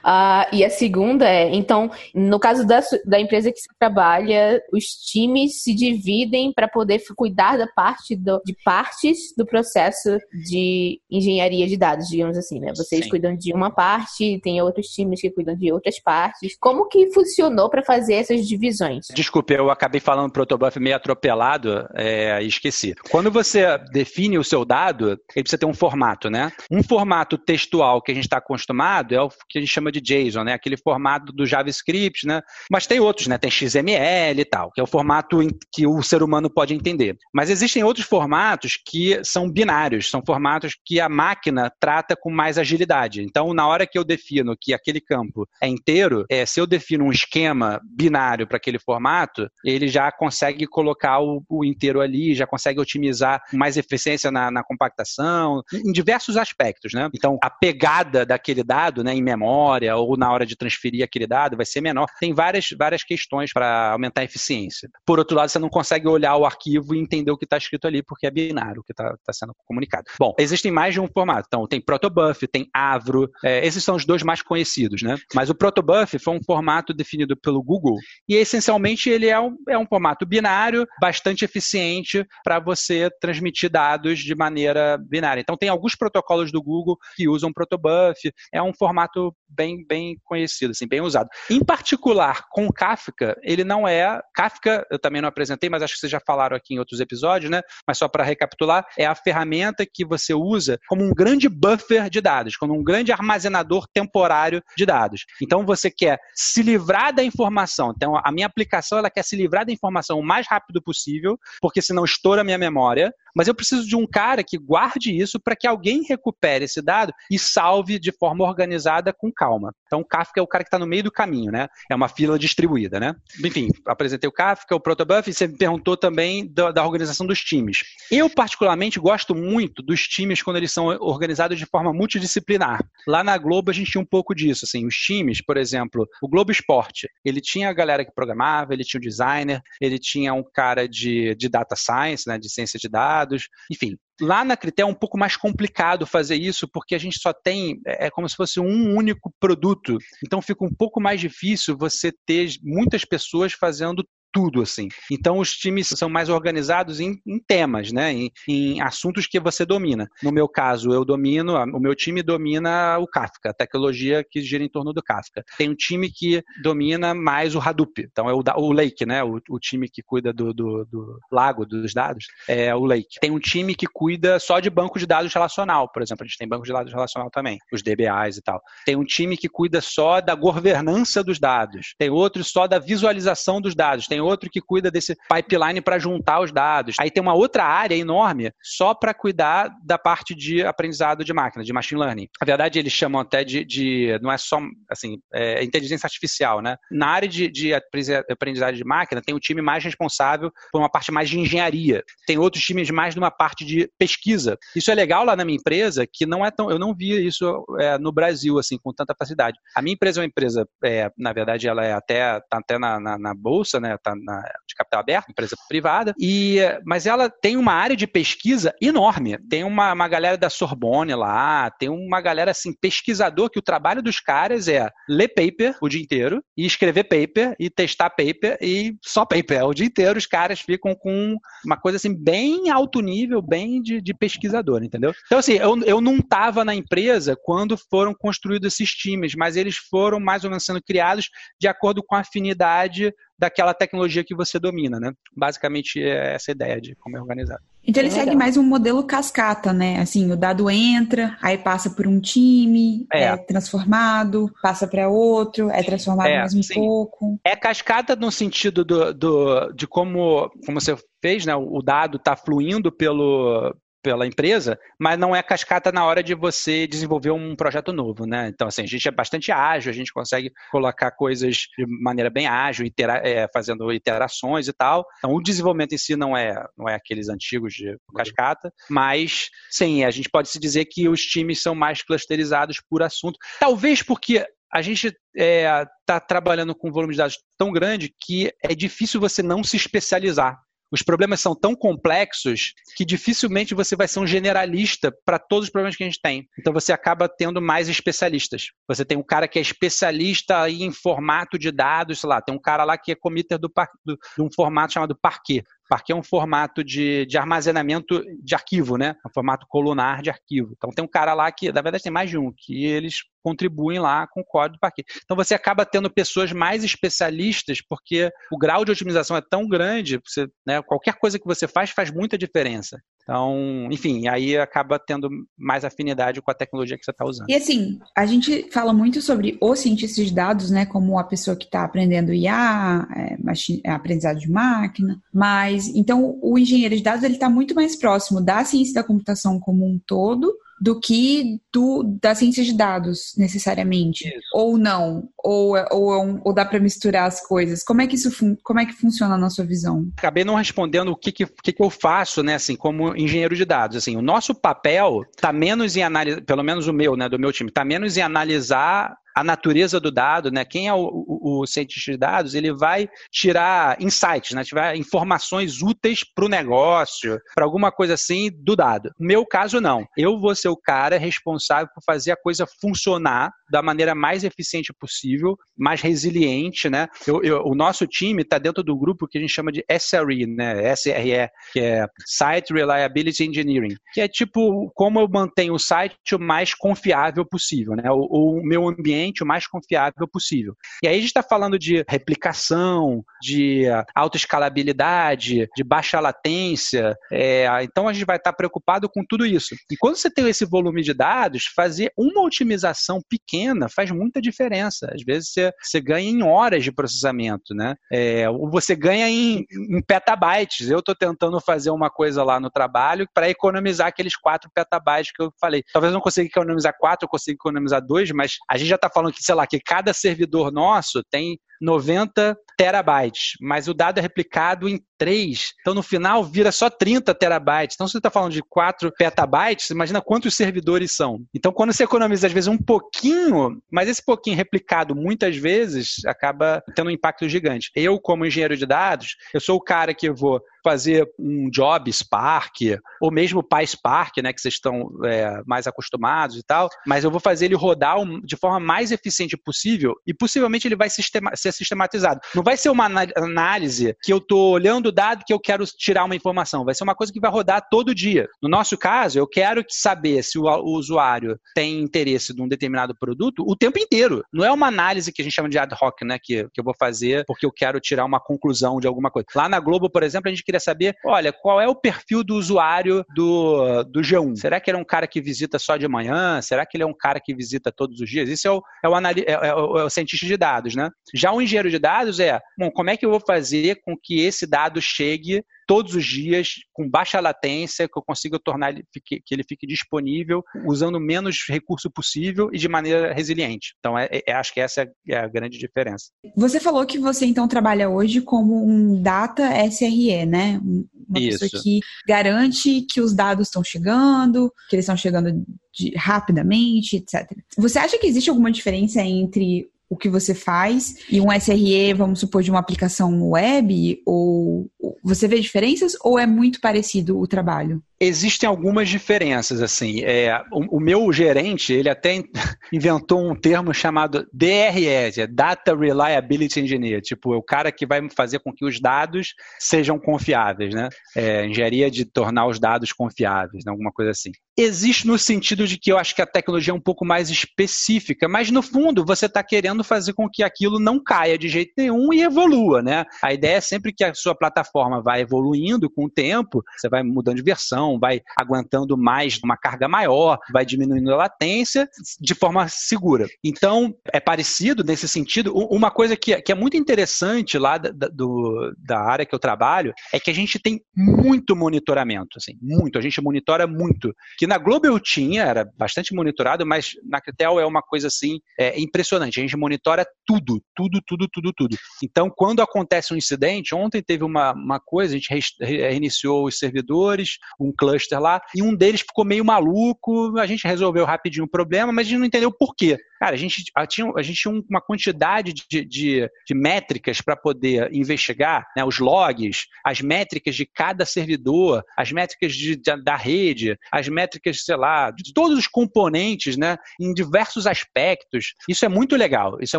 [0.04, 4.84] Uh, e a segunda é, então, no caso da, da empresa que você trabalha, os
[4.84, 10.18] times se dividem para poder cuidar da parte do, de partes do processo
[10.50, 12.72] de engenharia de dados, digamos assim, né?
[12.74, 13.10] Vocês Sim.
[13.10, 16.56] cuidam de uma parte, tem outros times que cuidam de outras partes.
[16.58, 19.06] Como que funcionou para fazer essas divisões?
[19.14, 21.86] Desculpe, eu acabei falando protobuf meio atropelado.
[21.94, 22.94] É, esqueci.
[23.10, 26.52] Quando você define o seu dado, ele precisa ter um formato, né?
[26.70, 30.00] Um formato textual que a gente está acostumado é o que a gente chama de
[30.00, 30.52] JSON, né?
[30.52, 32.42] Aquele formato do JavaScript, né?
[32.70, 33.38] Mas tem outros, né?
[33.38, 35.38] Tem XML e tal, que é o formato
[35.72, 37.16] que o ser humano pode entender.
[37.32, 42.58] Mas existem outros formatos que são binários, são formatos que a máquina trata com mais
[42.58, 43.22] agilidade.
[43.22, 47.04] Então, na hora que eu defino que aquele campo é inteiro, é, se eu defino
[47.04, 52.45] um esquema binário para aquele formato, ele já consegue colocar o, o, inteiro ali, já
[52.46, 57.08] consegue otimizar mais eficiência na, na, compactação, em diversos aspectos, né?
[57.14, 61.56] Então, a pegada daquele dado, né, em memória ou na hora de transferir aquele dado
[61.56, 62.06] vai ser menor.
[62.18, 64.88] Tem várias, várias questões para aumentar a eficiência.
[65.04, 67.86] Por outro lado, você não consegue olhar o arquivo e entender o que está escrito
[67.86, 70.04] ali, porque é binário o que está tá sendo comunicado.
[70.18, 71.46] Bom, existem mais de um formato.
[71.46, 75.16] Então, tem Protobuf, tem Avro, é, esses são os dois mais conhecidos, né?
[75.34, 77.96] Mas o Protobuf foi um formato definido pelo Google
[78.28, 84.18] e, essencialmente, ele é um, é um formato binário, bastante eficiente para você transmitir dados
[84.18, 85.40] de maneira binária.
[85.40, 90.72] Então, tem alguns protocolos do Google que usam Protobuf, é um formato bem, bem conhecido,
[90.72, 91.28] assim, bem usado.
[91.50, 94.20] Em particular, com Kafka, ele não é.
[94.34, 97.50] Kafka, eu também não apresentei, mas acho que vocês já falaram aqui em outros episódios,
[97.50, 97.62] né?
[97.86, 102.20] Mas só para recapitular, é a ferramenta que você usa como um grande buffer de
[102.20, 105.24] dados, como um grande armazenador temporário de dados.
[105.40, 107.92] Então, você quer se livrar da informação.
[107.94, 111.80] Então, a minha aplicação ela quer se livrar da informação o mais rápido possível, porque
[111.80, 113.14] senão estoura minha memória.
[113.36, 117.12] Mas eu preciso de um cara que guarde isso para que alguém recupere esse dado
[117.30, 119.74] e salve de forma organizada com calma.
[119.86, 121.68] Então, o Kafka é o cara que está no meio do caminho, né?
[121.90, 123.14] É uma fila distribuída, né?
[123.44, 127.40] Enfim, apresentei o Kafka, o Protobuf, e você me perguntou também da, da organização dos
[127.40, 127.84] times.
[128.10, 132.82] Eu, particularmente, gosto muito dos times quando eles são organizados de forma multidisciplinar.
[133.06, 136.28] Lá na Globo, a gente tinha um pouco disso, assim, os times, por exemplo, o
[136.28, 140.42] Globo Esporte, ele tinha a galera que programava, ele tinha o designer, ele tinha um
[140.42, 143.25] cara de, de data science, né, de ciência de dados,
[143.70, 147.34] enfim, Lá na Critel é um pouco mais complicado fazer isso, porque a gente só
[147.34, 149.98] tem, é, é como se fosse um único produto.
[150.24, 154.06] Então fica um pouco mais difícil você ter muitas pessoas fazendo
[154.36, 154.88] tudo, assim.
[155.10, 158.12] Então, os times são mais organizados em, em temas, né?
[158.12, 160.06] Em, em, assuntos que você domina.
[160.22, 164.62] No meu caso, eu domino, o meu time domina o Kafka, a tecnologia que gira
[164.62, 165.42] em torno do Kafka.
[165.56, 169.24] Tem um time que domina mais o Hadoop, então é o, o Lake, né?
[169.24, 173.18] O, o time que cuida do, do, do, lago dos dados, é o Lake.
[173.18, 176.36] Tem um time que cuida só de banco de dados relacional, por exemplo, a gente
[176.36, 178.60] tem banco de dados relacional também, os DBAs e tal.
[178.84, 181.94] Tem um time que cuida só da governança dos dados.
[181.98, 184.06] Tem outro só da visualização dos dados.
[184.06, 186.96] Tem outro que cuida desse pipeline para juntar os dados.
[187.00, 191.64] Aí tem uma outra área enorme só para cuidar da parte de aprendizado de máquina,
[191.64, 192.28] de machine learning.
[192.40, 196.76] Na verdade, eles chamam até de, de não é só assim, é inteligência artificial, né?
[196.90, 201.12] Na área de, de aprendizagem de máquina, tem um time mais responsável por uma parte
[201.12, 202.02] mais de engenharia.
[202.26, 204.58] Tem outros times mais numa parte de pesquisa.
[204.74, 207.64] Isso é legal lá na minha empresa, que não é tão, eu não via isso
[207.78, 209.58] é, no Brasil assim com tanta facilidade.
[209.74, 212.98] A minha empresa é uma empresa, é, na verdade, ela é até tá até na,
[213.00, 213.96] na, na bolsa, né?
[214.06, 218.72] Tá na, de capital aberto, empresa privada, e, mas ela tem uma área de pesquisa
[218.80, 219.36] enorme.
[219.50, 224.00] Tem uma, uma galera da Sorbonne lá, tem uma galera assim, pesquisador, que o trabalho
[224.00, 228.94] dos caras é ler paper o dia inteiro, e escrever paper, e testar paper, e
[229.04, 229.64] só paper.
[229.64, 234.00] O dia inteiro os caras ficam com uma coisa assim, bem alto nível, bem de,
[234.00, 235.12] de pesquisador, entendeu?
[235.26, 239.76] Então, assim, eu, eu não estava na empresa quando foram construídos esses times, mas eles
[239.76, 241.28] foram mais ou menos sendo criados
[241.60, 245.12] de acordo com a afinidade daquela tecnologia que você domina, né?
[245.36, 247.62] Basicamente é essa ideia de como é organizado.
[247.86, 250.00] Então ele é segue mais um modelo cascata, né?
[250.00, 255.70] Assim, o dado entra, aí passa por um time, é, é transformado, passa para outro,
[255.70, 256.74] é transformado é, mais um sim.
[256.74, 257.38] pouco.
[257.44, 261.54] É cascata no sentido do, do, de como, como você fez, né?
[261.54, 266.86] O dado está fluindo pelo, pela empresa, mas não é cascata na hora de você
[266.86, 268.48] desenvolver um projeto novo, né?
[268.48, 272.46] Então, assim, a gente é bastante ágil, a gente consegue colocar coisas de maneira bem
[272.46, 275.04] ágil, itera é, fazendo iterações e tal.
[275.18, 280.04] Então, o desenvolvimento em si não é, não é aqueles antigos de cascata, mas, sim,
[280.04, 283.38] a gente pode se dizer que os times são mais clusterizados por assunto.
[283.58, 288.14] Talvez porque a gente está é, tá trabalhando com um volume de dados tão grande
[288.20, 293.96] que é difícil você não se especializar os problemas são tão complexos que dificilmente você
[293.96, 296.48] vai ser um generalista para todos os problemas que a gente tem.
[296.58, 298.70] Então você acaba tendo mais especialistas.
[298.88, 302.60] Você tem um cara que é especialista em formato de dados, sei lá, tem um
[302.60, 303.70] cara lá que é committer do,
[304.04, 305.64] de um formato chamado Parquet.
[305.88, 309.16] Parquet é um formato de, de armazenamento de arquivo, né?
[309.24, 310.72] É um formato colunar de arquivo.
[310.76, 314.00] Então tem um cara lá que, na verdade, tem mais de um, que eles contribuem
[314.00, 315.04] lá com o código do Parquet.
[315.24, 320.20] Então você acaba tendo pessoas mais especialistas, porque o grau de otimização é tão grande,
[320.24, 323.00] você, né, qualquer coisa que você faz faz muita diferença.
[323.26, 327.50] Então, enfim, aí acaba tendo mais afinidade com a tecnologia que você está usando.
[327.50, 331.56] E assim, a gente fala muito sobre os cientistas de dados, né, como a pessoa
[331.56, 337.02] que está aprendendo IA, é, machine, é, aprendizado de máquina, mas então o engenheiro de
[337.02, 341.60] dados ele está muito mais próximo da ciência da computação como um todo do que
[341.72, 344.28] do, da ciência de dados, necessariamente.
[344.28, 344.48] Isso.
[344.52, 347.82] Ou não, ou, é, ou, é ou dá para misturar as coisas.
[347.82, 348.30] Como é que isso
[348.62, 350.08] como é que funciona na sua visão?
[350.16, 353.96] Acabei não respondendo o que, que, que, eu faço, né, assim, como engenheiro de dados.
[353.96, 357.52] Assim, o nosso papel está menos em analisar, pelo menos o meu, né, do meu
[357.52, 360.64] time, está menos em analisar a natureza do dado, né?
[360.64, 364.64] Quem é o, o, o cientista de dados, ele vai tirar insights, né?
[364.64, 369.10] Tirar informações úteis para o negócio, para alguma coisa assim do dado.
[369.20, 370.06] No meu caso, não.
[370.16, 374.90] Eu vou ser o cara responsável por fazer a coisa funcionar da maneira mais eficiente
[374.98, 377.06] possível, mais resiliente, né?
[377.26, 380.46] Eu, eu, o nosso time está dentro do grupo que a gente chama de SRE,
[380.46, 380.94] né?
[380.96, 386.38] SRE, que é Site Reliability Engineering, que é tipo como eu mantenho o site o
[386.38, 388.10] mais confiável possível, né?
[388.10, 390.74] O, o meu ambiente o mais confiável possível.
[391.02, 393.84] E aí a gente está falando de replicação, de
[394.14, 397.16] autoescalabilidade, de baixa latência.
[397.32, 399.74] É, então a gente vai estar tá preocupado com tudo isso.
[399.90, 405.10] E quando você tem esse volume de dados, fazer uma otimização pequena faz muita diferença.
[405.14, 407.94] Às vezes você, você ganha em horas de processamento, né?
[408.10, 410.90] É, ou você ganha em, em petabytes.
[410.90, 415.42] Eu estou tentando fazer uma coisa lá no trabalho para economizar aqueles 4 petabytes que
[415.42, 415.82] eu falei.
[415.92, 419.10] Talvez eu não consiga economizar 4, eu consiga economizar 2, mas a gente já está
[419.16, 424.20] falando que, sei lá, que cada servidor nosso tem 90 terabytes, mas o dado é
[424.20, 425.72] replicado em 3.
[425.80, 427.94] Então, no final, vira só 30 terabytes.
[427.94, 431.40] Então, se você está falando de 4 petabytes, imagina quantos servidores são.
[431.54, 436.82] Então, quando você economiza, às vezes, um pouquinho, mas esse pouquinho replicado muitas vezes, acaba
[436.94, 437.90] tendo um impacto gigante.
[437.94, 442.76] Eu, como engenheiro de dados, eu sou o cara que vou fazer um job Spark,
[443.20, 447.40] ou mesmo PySpark, né, que vocês estão é, mais acostumados e tal, mas eu vou
[447.40, 452.40] fazer ele rodar de forma mais eficiente possível e possivelmente ele vai sistema ser sistematizado.
[452.54, 456.24] Não vai ser uma análise que eu estou olhando o dado que eu quero tirar
[456.24, 458.48] uma informação, vai ser uma coisa que vai rodar todo dia.
[458.62, 463.76] No nosso caso, eu quero saber se o, usuário tem interesse num determinado produto o
[463.76, 464.42] tempo inteiro.
[464.52, 466.84] Não é uma análise que a gente chama de ad hoc, né, que, que eu
[466.84, 469.46] vou fazer porque eu quero tirar uma conclusão de alguma coisa.
[469.54, 472.54] Lá na Globo, por exemplo, a gente queria saber, olha, qual é o perfil do
[472.56, 474.56] usuário do, do G1?
[474.56, 476.60] Será que ele é um cara que visita só de manhã?
[476.62, 478.48] Será que ele é um cara que visita todos os dias?
[478.48, 481.10] Isso é o, é o, é, é o, é o cientista de dados, né?
[481.34, 484.40] Já o engenheiro de dados é, bom, como é que eu vou fazer com que
[484.40, 489.40] esse dado chegue todos os dias, com baixa latência, que eu consiga tornar ele que
[489.50, 493.94] ele fique disponível, usando menos recurso possível e de maneira resiliente.
[493.98, 496.26] Então, é, é, acho que essa é a grande diferença.
[496.56, 500.80] Você falou que você então trabalha hoje como um data SRE, né?
[501.28, 501.60] Uma Isso.
[501.60, 505.64] pessoa que garante que os dados estão chegando, que eles estão chegando
[505.94, 507.48] de, rapidamente, etc.
[507.78, 512.40] Você acha que existe alguma diferença entre o que você faz e um SRE, vamos
[512.40, 514.22] supor, de uma aplicação web?
[514.24, 514.88] Ou
[515.22, 518.02] você vê diferenças ou é muito parecido o trabalho?
[518.18, 520.22] Existem algumas diferenças, assim.
[520.22, 522.42] É, o, o, meu gerente, ele até
[522.90, 528.26] inventou um termo chamado DRE, é Data Reliability Engineer, tipo, é o cara que vai
[528.34, 531.10] fazer com que os dados sejam confiáveis, né?
[531.36, 533.90] É, engenharia de tornar os dados confiáveis, né?
[533.90, 534.50] alguma coisa assim.
[534.78, 538.48] Existe no sentido de que eu acho que a tecnologia é um pouco mais específica,
[538.48, 542.32] mas no fundo você está querendo fazer com que aquilo não caia de jeito nenhum
[542.32, 543.24] e evolua, né?
[543.42, 547.22] A ideia é sempre que a sua plataforma vai evoluindo com o tempo, você vai
[547.22, 552.08] mudando de versão, vai aguentando mais uma carga maior, vai diminuindo a latência
[552.40, 553.46] de forma segura.
[553.64, 555.72] Então, é parecido nesse sentido.
[555.74, 560.12] Uma coisa que, que é muito interessante lá da, do, da área que eu trabalho
[560.32, 563.18] é que a gente tem muito monitoramento, assim, muito.
[563.18, 564.34] A gente monitora muito.
[564.58, 568.58] Que na Globo eu tinha, era bastante monitorado, mas na Critel é uma coisa assim
[568.78, 569.58] é, impressionante.
[569.58, 571.96] A gente monitora tudo, tudo, tudo, tudo, tudo.
[572.22, 577.58] Então, quando acontece um incidente, ontem teve uma, uma coisa, a gente reiniciou os servidores,
[577.80, 582.12] um cluster lá, e um deles ficou meio maluco, a gente resolveu rapidinho o problema,
[582.12, 583.16] mas a gente não entendeu por quê.
[583.38, 588.12] Cara, a gente tinha, a gente tinha uma quantidade de, de, de métricas para poder
[588.12, 593.98] investigar, né, os logs, as métricas de cada servidor, as métricas de, de, da rede,
[594.12, 598.74] as métricas, sei lá, de todos os componentes, né, em diversos aspectos.
[598.88, 599.98] Isso é muito legal, isso é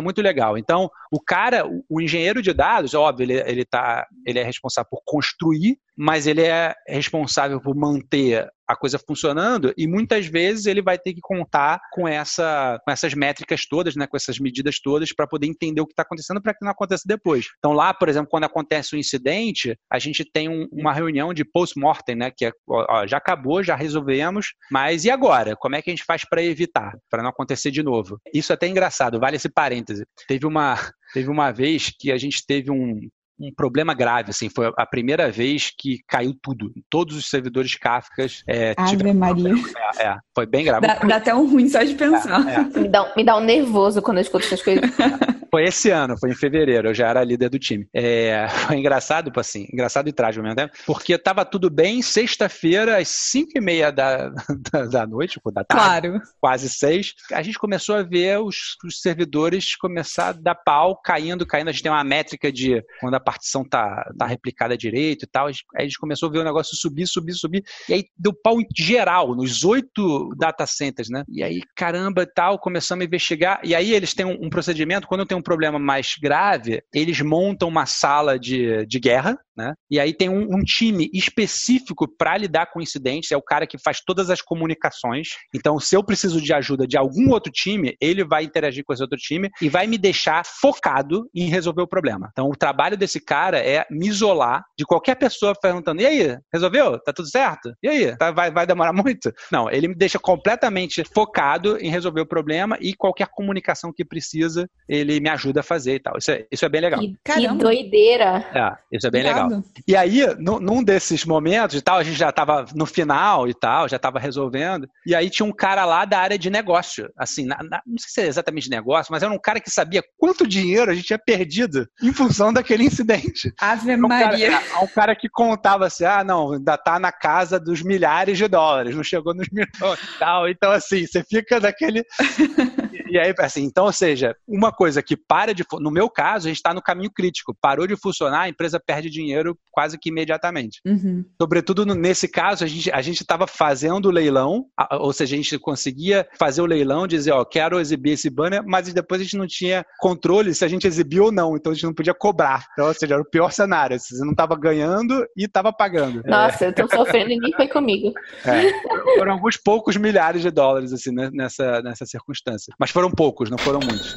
[0.00, 0.58] muito legal.
[0.58, 4.88] Então, o cara, o, o engenheiro de dados, óbvio, ele, ele, tá, ele é responsável
[4.90, 10.82] por construir mas ele é responsável por manter a coisa funcionando e muitas vezes ele
[10.82, 15.14] vai ter que contar com, essa, com essas métricas todas, né, com essas medidas todas
[15.14, 17.46] para poder entender o que está acontecendo para que não aconteça depois.
[17.58, 21.44] Então lá, por exemplo, quando acontece um incidente, a gente tem um, uma reunião de
[21.44, 25.56] post-mortem, né, que é, ó, já acabou, já resolvemos, mas e agora?
[25.56, 28.20] Como é que a gente faz para evitar, para não acontecer de novo?
[28.34, 30.04] Isso é até engraçado, vale esse parêntese.
[30.26, 30.74] Teve uma,
[31.14, 35.30] teve uma vez que a gente teve um, um problema grave, assim, foi a primeira
[35.30, 36.72] vez que caiu tudo.
[36.90, 39.54] Todos os servidores Kafka é, Ave Maria.
[39.98, 40.86] É, é, foi bem grave.
[40.86, 42.46] Dá, dá, até um ruim só de pensar.
[42.48, 42.80] É, é.
[42.80, 44.84] me, dá, me dá um nervoso quando eu escuto essas coisas.
[45.50, 47.86] Foi esse ano, foi em fevereiro, eu já era líder do time.
[47.92, 52.98] É, foi engraçado, assim, engraçado e trágico ao mesmo tempo, porque tava tudo bem, sexta-feira,
[52.98, 54.28] às cinco e meia da,
[54.72, 56.22] da, da, noite, da tarde, claro.
[56.40, 61.46] quase seis, a gente começou a ver os, os servidores começar a dar pau, caindo,
[61.46, 61.68] caindo.
[61.68, 65.46] A gente tem uma métrica de quando a partição tá, tá replicada direito e tal.
[65.46, 67.64] Aí a gente começou a ver o negócio subir, subir, subir.
[67.88, 71.24] E aí deu pau em geral, nos oito data centers, né?
[71.28, 73.60] E aí, caramba e tal, começamos a investigar.
[73.64, 77.68] E aí eles têm um, um procedimento, quando tem um problema mais grave, eles montam
[77.68, 79.74] uma sala de, de guerra, né?
[79.90, 83.76] E aí tem um, um time específico para lidar com incidentes, é o cara que
[83.76, 85.30] faz todas as comunicações.
[85.52, 89.02] Então, se eu preciso de ajuda de algum outro time, ele vai interagir com esse
[89.02, 92.28] outro time e vai me deixar focado em resolver o problema.
[92.30, 97.00] Então, o trabalho desse cara é me isolar de qualquer pessoa perguntando: e aí, resolveu?
[97.00, 97.72] Tá tudo certo?
[97.82, 99.32] E aí, tá, vai, vai demorar muito?
[99.50, 104.68] Não, ele me deixa completamente focado em resolver o problema e qualquer comunicação que precisa,
[104.88, 106.16] ele me ajuda a fazer e tal.
[106.16, 107.00] Isso é, isso é bem legal.
[107.00, 108.46] Que, que doideira!
[108.54, 109.47] É, isso é bem legal.
[109.86, 113.88] E aí, num desses momentos e tal, a gente já estava no final e tal,
[113.88, 114.88] já estava resolvendo.
[115.06, 117.08] E aí tinha um cara lá da área de negócio.
[117.16, 120.02] Assim, na, na, não sei se é exatamente negócio, mas era um cara que sabia
[120.16, 123.52] quanto dinheiro a gente tinha perdido em função daquele incidente.
[123.60, 124.48] Ave Maria.
[124.48, 127.82] Um cara, é, um cara que contava assim: ah, não, ainda tá na casa dos
[127.82, 130.48] milhares de dólares, não chegou nos milhões e tal.
[130.48, 132.04] Então, assim, você fica daquele.
[133.08, 135.64] e aí, assim, então, ou seja, uma coisa que para de.
[135.80, 137.56] No meu caso, a gente está no caminho crítico.
[137.60, 140.80] Parou de funcionar, a empresa perde dinheiro quase que imediatamente.
[140.86, 141.24] Uhum.
[141.40, 146.26] Sobretudo nesse caso, a gente a estava fazendo o leilão, ou seja, a gente conseguia
[146.38, 149.84] fazer o leilão, dizer, ó, quero exibir esse banner, mas depois a gente não tinha
[149.98, 152.66] controle se a gente exibiu ou não, então a gente não podia cobrar.
[152.72, 153.98] Então, ou seja, era o pior cenário.
[153.98, 156.22] Você não estava ganhando e estava pagando.
[156.26, 156.68] Nossa, é.
[156.68, 158.12] eu tô sofrendo e nem foi comigo.
[158.44, 159.16] É.
[159.16, 162.74] Foram alguns poucos milhares de dólares, assim, né, nessa, nessa circunstância.
[162.78, 164.16] Mas foram poucos, não foram muitos.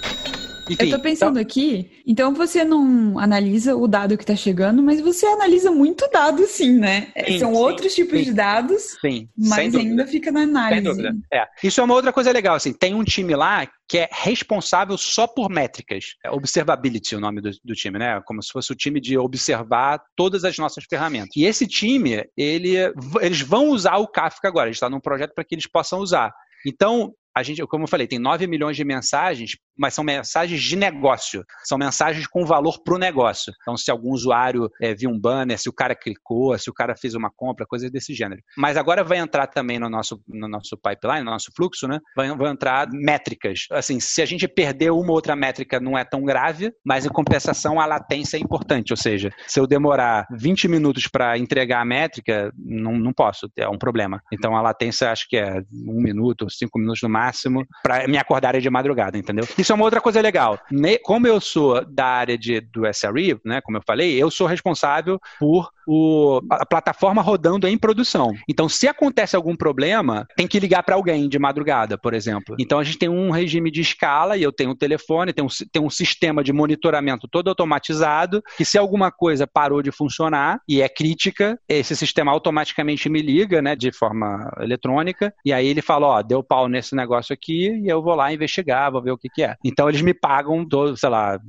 [0.67, 1.41] Enfim, eu tô pensando então...
[1.41, 6.47] aqui, então você não analisa o dado que tá chegando, mas você analisa muito dado
[6.47, 7.11] sim, né?
[7.27, 8.25] Sim, São sim, outros tipos sim.
[8.25, 10.81] de dados, sim, mas ainda fica na análise.
[10.81, 11.15] Sem dúvida.
[11.31, 11.45] É.
[11.63, 15.27] Isso é uma outra coisa legal, assim, tem um time lá que é responsável só
[15.27, 16.15] por métricas.
[16.25, 18.19] É observability o nome do, do, time, né?
[18.25, 21.35] Como se fosse o time de observar todas as nossas ferramentas.
[21.35, 22.77] E esse time, ele,
[23.19, 24.65] eles vão usar o Kafka agora.
[24.65, 26.31] A gente está num projeto para que eles possam usar.
[26.65, 30.75] Então, a gente, como eu falei, tem 9 milhões de mensagens, mas são mensagens de
[30.75, 31.43] negócio.
[31.63, 33.53] São mensagens com valor para o negócio.
[33.61, 36.95] Então, se algum usuário é, viu um banner, se o cara clicou, se o cara
[36.95, 38.41] fez uma compra, coisas desse gênero.
[38.57, 41.99] Mas agora vai entrar também no nosso, no nosso pipeline, no nosso fluxo, né?
[42.15, 43.65] Vai, entrar métricas.
[43.71, 47.09] Assim, se a gente perder uma ou outra métrica, não é tão grave, mas em
[47.09, 48.91] compensação a latência é importante.
[48.91, 53.67] Ou seja, se eu demorar 20 minutos para entregar a métrica, não, não posso, é
[53.69, 54.21] um problema.
[54.33, 58.17] Então, a latência acho que é um minuto, cinco minutos no máximo máximo para me
[58.17, 59.47] acordar de madrugada, entendeu?
[59.57, 60.59] Isso é uma outra coisa legal.
[61.03, 65.19] Como eu sou da área de, do SRE, né, como eu falei, eu sou responsável
[65.39, 68.33] por o, a plataforma rodando em produção.
[68.47, 72.55] Então, se acontece algum problema, tem que ligar para alguém de madrugada, por exemplo.
[72.59, 75.49] Então, a gente tem um regime de escala e eu tenho um telefone, tem um,
[75.71, 80.81] tem um sistema de monitoramento todo automatizado, que se alguma coisa parou de funcionar e
[80.81, 86.07] é crítica, esse sistema automaticamente me liga, né, de forma eletrônica, e aí ele fala,
[86.07, 89.17] ó, deu pau nesse negócio negócio aqui e eu vou lá investigar, vou ver o
[89.17, 89.55] que, que é.
[89.63, 91.39] Então eles me pagam todo, sei lá,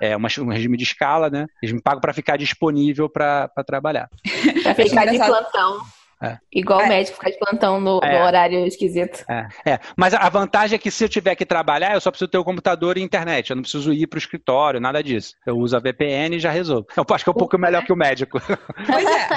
[0.00, 1.46] é uma, um regime de escala, né?
[1.62, 4.08] Eles me pagam para ficar disponível para trabalhar.
[4.62, 5.80] Para ficar de plantão.
[6.22, 6.38] É.
[6.52, 9.24] Igual o médico ficar de plantão no, no horário esquisito.
[9.28, 9.78] É.
[9.96, 12.44] Mas a vantagem é que se eu tiver que trabalhar, eu só preciso ter o
[12.44, 13.50] computador e internet.
[13.50, 15.34] Eu não preciso ir para o escritório, nada disso.
[15.46, 16.86] Eu uso a VPN e já resolvo.
[16.96, 18.40] Eu acho que é um pouco melhor que o médico.
[18.86, 19.28] Pois é.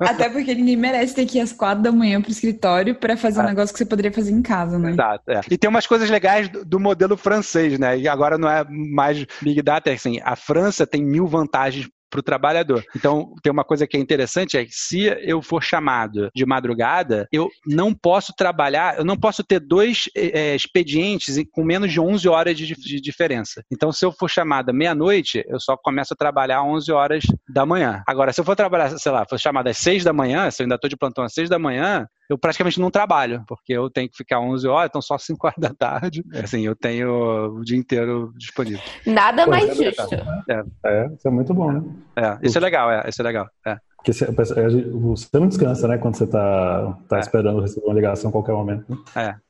[0.00, 3.16] Até porque ninguém merece ter que ir às quatro da manhã para o escritório para
[3.16, 4.90] fazer um negócio que você poderia fazer em casa, né?
[4.90, 5.30] Exato.
[5.30, 5.40] É.
[5.50, 7.98] E tem umas coisas legais do, do modelo francês, né?
[7.98, 12.20] E agora não é mais Big Data, é assim, a França tem mil vantagens para
[12.20, 12.84] o trabalhador.
[12.94, 17.26] Então, tem uma coisa que é interessante, é que se eu for chamado de madrugada,
[17.32, 22.28] eu não posso trabalhar, eu não posso ter dois é, expedientes com menos de 11
[22.28, 23.64] horas de, de diferença.
[23.72, 27.64] Então, se eu for chamada meia-noite, eu só começo a trabalhar às 11 horas da
[27.64, 28.02] manhã.
[28.06, 30.64] Agora, se eu for trabalhar, sei lá, for chamada às 6 da manhã, se eu
[30.64, 34.08] ainda estou de plantão às 6 da manhã, eu praticamente não trabalho, porque eu tenho
[34.08, 36.24] que ficar 11 horas, então só 5 horas da tarde.
[36.42, 38.80] Assim, eu tenho o dia inteiro disponível.
[39.06, 40.14] Nada Pô, mais é justo.
[40.48, 40.62] É.
[40.86, 41.82] é, isso é muito bom, né?
[42.16, 43.48] É, isso é legal, é, isso é legal.
[43.66, 43.76] É.
[44.02, 45.96] Porque você, você não descansa, né?
[45.96, 47.20] Quando você tá, tá é.
[47.20, 48.84] esperando receber uma ligação a qualquer momento.
[48.88, 48.98] Né?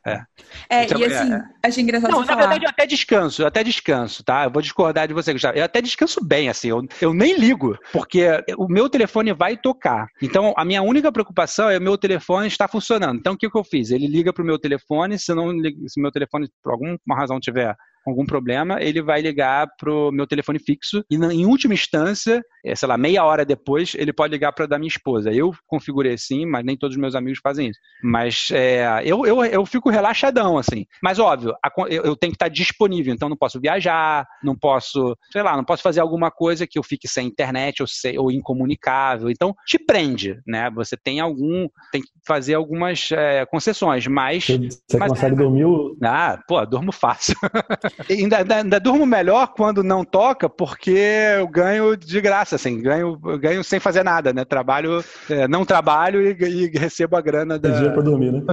[0.05, 0.23] É, é.
[0.69, 2.41] É, então, e assim, é, achei engraçado Não, na falar.
[2.41, 4.45] verdade, eu até descanso, eu até descanso, tá?
[4.45, 5.57] Eu vou discordar de você, Gustavo.
[5.57, 8.27] Eu até descanso bem, assim, eu, eu nem ligo, porque
[8.59, 10.07] o meu telefone vai tocar.
[10.21, 13.19] Então, a minha única preocupação é o meu telefone estar funcionando.
[13.19, 13.91] Então, o que, que eu fiz?
[13.91, 15.51] Ele liga pro meu telefone, se não
[15.87, 17.75] se meu telefone, por alguma razão, tiver
[18.11, 22.89] algum problema, ele vai ligar pro meu telefone fixo e, em última instância, é, sei
[22.89, 25.33] lá, meia hora depois, ele pode ligar para da minha esposa.
[25.33, 27.79] Eu configurei assim, mas nem todos os meus amigos fazem isso.
[28.03, 30.87] Mas é, eu, eu, eu fico relaxadão, assim.
[31.03, 35.17] Mas, óbvio, a, eu, eu, tenho que estar disponível, então não posso viajar, não posso,
[35.33, 38.31] sei lá, não posso fazer alguma coisa que eu fique sem internet ou, sem, ou
[38.31, 39.31] incomunicável.
[39.31, 40.71] Então, te prende, né?
[40.75, 44.47] Você tem algum, tem que fazer algumas é, concessões, mas...
[44.47, 45.63] Você mas, consegue é, dormir?
[46.03, 47.35] Ah, pô, durmo fácil.
[48.09, 50.99] ainda, ainda, ainda, durmo melhor quando não toca, porque
[51.39, 54.45] eu ganho de graça, assim, ganho, ganho sem fazer nada, né?
[54.45, 57.71] Trabalho, é, não trabalho e, e, recebo a grana da.
[57.81, 58.43] dia pra dormir, né?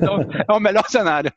[0.00, 1.32] Então, é o melhor cenário.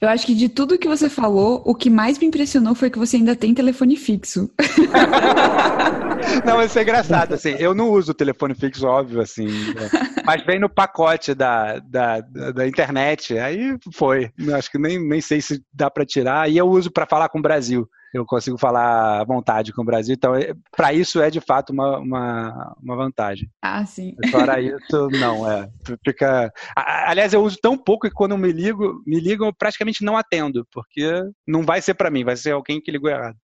[0.00, 2.98] Eu acho que de tudo que você falou, o que mais me impressionou foi que
[2.98, 4.50] você ainda tem telefone fixo.
[6.44, 10.44] Não, isso é engraçado, assim, eu não uso o telefone fixo, óbvio, assim, é, mas
[10.44, 15.62] vem no pacote da, da, da, internet, aí foi, acho que nem, nem sei se
[15.72, 19.24] dá para tirar, e eu uso para falar com o Brasil, eu consigo falar à
[19.24, 23.48] vontade com o Brasil, então é, para isso é de fato uma, uma, uma vantagem.
[23.62, 24.16] Ah, sim.
[24.30, 25.68] Fora isso, não, é,
[26.04, 26.52] fica...
[26.76, 30.66] Aliás, eu uso tão pouco que quando me ligo, me ligam, eu praticamente não atendo,
[30.72, 33.36] porque não vai ser para mim, vai ser alguém que ligou errado.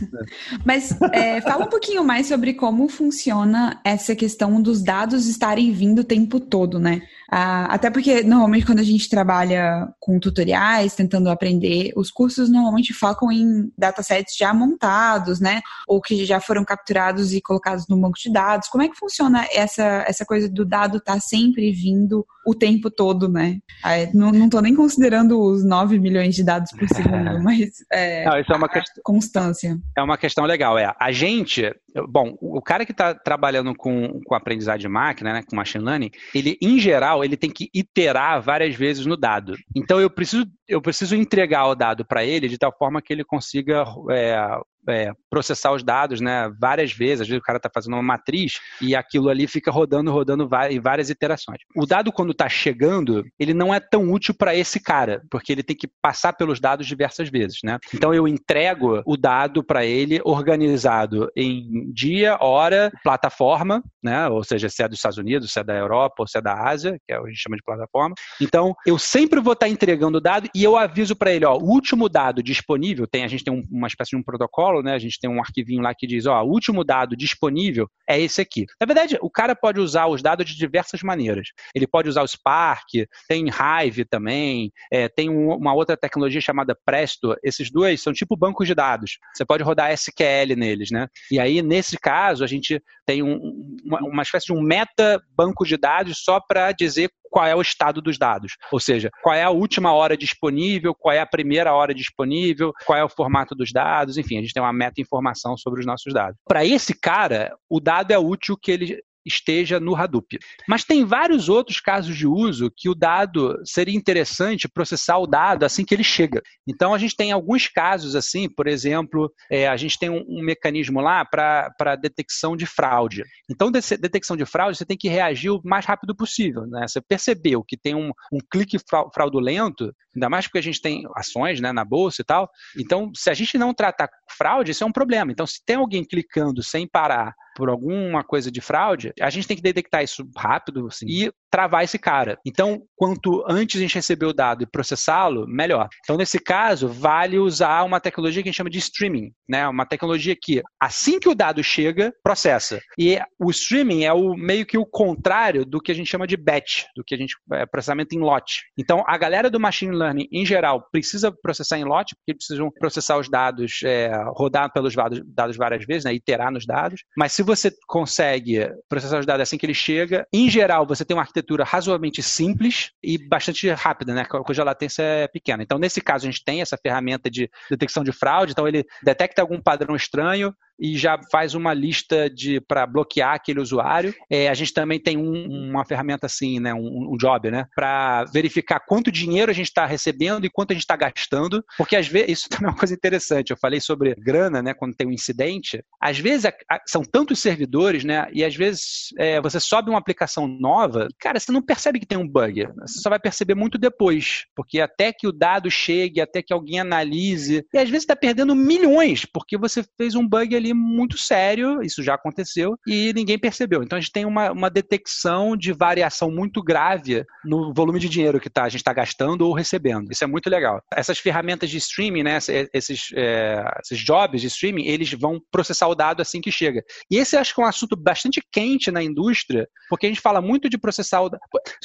[0.64, 6.00] Mas é, fala um pouquinho mais sobre como funciona essa questão dos dados estarem vindo
[6.00, 7.02] o tempo todo, né?
[7.30, 12.92] Ah, até porque normalmente quando a gente trabalha com tutoriais, tentando aprender, os cursos normalmente
[12.92, 15.60] focam em datasets já montados, né?
[15.88, 18.68] Ou que já foram capturados e colocados no banco de dados.
[18.68, 22.90] Como é que funciona essa, essa coisa do dado estar tá sempre vindo o tempo
[22.90, 23.58] todo, né?
[23.82, 28.24] Ah, não, não tô nem considerando os 9 milhões de dados por segundo, mas é,
[28.24, 29.78] não, isso é uma questão, constância.
[29.96, 30.78] É uma questão legal.
[30.78, 31.74] É, a gente,
[32.08, 36.10] bom, o cara que está trabalhando com, com aprendizagem de máquina, né, com machine learning,
[36.34, 39.54] ele, em geral, ele tem que iterar várias vezes no dado.
[39.74, 43.24] Então, eu preciso, eu preciso entregar o dado para ele de tal forma que ele
[43.24, 47.20] consiga é, é, processar os dados né, várias vezes.
[47.20, 50.80] Às vezes o cara está fazendo uma matriz e aquilo ali fica rodando, rodando em
[50.80, 51.58] várias iterações.
[51.76, 55.62] O dado, quando está chegando, ele não é tão útil para esse cara, porque ele
[55.62, 57.58] tem que passar pelos dados diversas vezes.
[57.62, 57.78] Né?
[57.92, 64.26] Então eu entrego o dado para ele organizado em dia, hora, plataforma, né?
[64.28, 66.66] ou seja, se é dos Estados Unidos, se é da Europa ou se é da
[66.66, 68.14] Ásia, que é o que a gente chama de plataforma.
[68.40, 71.58] Então eu sempre vou estar tá entregando o dado e eu aviso para ele: ó,
[71.58, 74.94] o último dado disponível, tem, a gente tem um, uma espécie de um protocolo né?
[74.94, 78.40] A gente tem um arquivinho lá que diz, ó, o último dado disponível é esse
[78.40, 78.66] aqui.
[78.80, 81.48] Na verdade, o cara pode usar os dados de diversas maneiras.
[81.74, 82.88] Ele pode usar o Spark,
[83.28, 87.36] tem Hive também, é, tem um, uma outra tecnologia chamada Presto.
[87.42, 89.18] Esses dois são tipo bancos de dados.
[89.34, 91.08] Você pode rodar SQL neles, né?
[91.30, 95.64] E aí, nesse caso, a gente tem um, uma, uma espécie de um meta banco
[95.64, 98.56] de dados só para dizer qual é o estado dos dados.
[98.72, 102.98] Ou seja, qual é a última hora disponível, qual é a primeira hora disponível, qual
[102.98, 106.38] é o formato dos dados, enfim, a gente tem uma meta-informação sobre os nossos dados.
[106.48, 110.38] Para esse cara, o dado é útil que ele esteja no Hadoop.
[110.68, 115.64] Mas tem vários outros casos de uso que o dado seria interessante processar o dado
[115.64, 116.42] assim que ele chega.
[116.66, 120.42] Então a gente tem alguns casos assim, por exemplo, é, a gente tem um, um
[120.42, 123.24] mecanismo lá para detecção de fraude.
[123.50, 126.66] Então, de, detecção de fraude, você tem que reagir o mais rápido possível.
[126.66, 126.86] Né?
[126.86, 128.76] Você percebeu que tem um, um clique
[129.12, 132.48] fraudulento, ainda mais porque a gente tem ações né, na bolsa e tal.
[132.78, 135.32] Então, se a gente não tratar fraude, isso é um problema.
[135.32, 139.56] Então, se tem alguém clicando sem parar por alguma coisa de fraude, a gente tem
[139.56, 142.38] que detectar isso rápido assim, e travar esse cara.
[142.44, 145.88] Então, quanto antes a gente receber o dado e processá-lo, melhor.
[146.04, 149.66] Então, nesse caso, vale usar uma tecnologia que a gente chama de streaming, né?
[149.66, 152.78] Uma tecnologia que, assim que o dado chega, processa.
[152.98, 156.36] E o streaming é o meio que o contrário do que a gente chama de
[156.36, 158.64] batch, do que a gente é, processamento em lote.
[158.78, 163.16] Então, a galera do machine learning, em geral, precisa processar em lote, porque precisam processar
[163.16, 166.12] os dados, é, rodar pelos dados, várias vezes, né?
[166.12, 167.02] iterar nos dados.
[167.16, 171.16] Mas se você consegue processar os dados assim que ele chega, em geral, você tem
[171.16, 174.24] uma arquitetura razoavelmente simples e bastante rápida, né?
[174.24, 175.62] cuja latência é pequena.
[175.62, 179.42] Então, nesse caso, a gente tem essa ferramenta de detecção de fraude, então ele detecta
[179.42, 184.14] algum padrão estranho, e já faz uma lista de para bloquear aquele usuário.
[184.30, 188.24] É, a gente também tem um, uma ferramenta assim, né, um, um job, né, para
[188.24, 192.08] verificar quanto dinheiro a gente está recebendo e quanto a gente está gastando, porque às
[192.08, 193.50] vezes isso também é uma coisa interessante.
[193.50, 195.82] Eu falei sobre grana, né, quando tem um incidente.
[196.00, 199.98] Às vezes a, a, são tantos servidores, né, e às vezes é, você sobe uma
[199.98, 202.66] aplicação nova, cara, você não percebe que tem um bug.
[202.80, 206.80] Você só vai perceber muito depois, porque até que o dado chegue, até que alguém
[206.80, 211.16] analise, e às vezes está perdendo milhões porque você fez um bug ali ali muito
[211.16, 213.82] sério, isso já aconteceu, e ninguém percebeu.
[213.82, 218.40] Então a gente tem uma, uma detecção de variação muito grave no volume de dinheiro
[218.40, 220.10] que tá, a gente está gastando ou recebendo.
[220.10, 220.80] Isso é muito legal.
[220.92, 222.38] Essas ferramentas de streaming, né,
[222.72, 226.82] esses, é, esses jobs de streaming, eles vão processar o dado assim que chega.
[227.10, 230.40] E esse acho que é um assunto bastante quente na indústria, porque a gente fala
[230.40, 231.40] muito de processar o dado.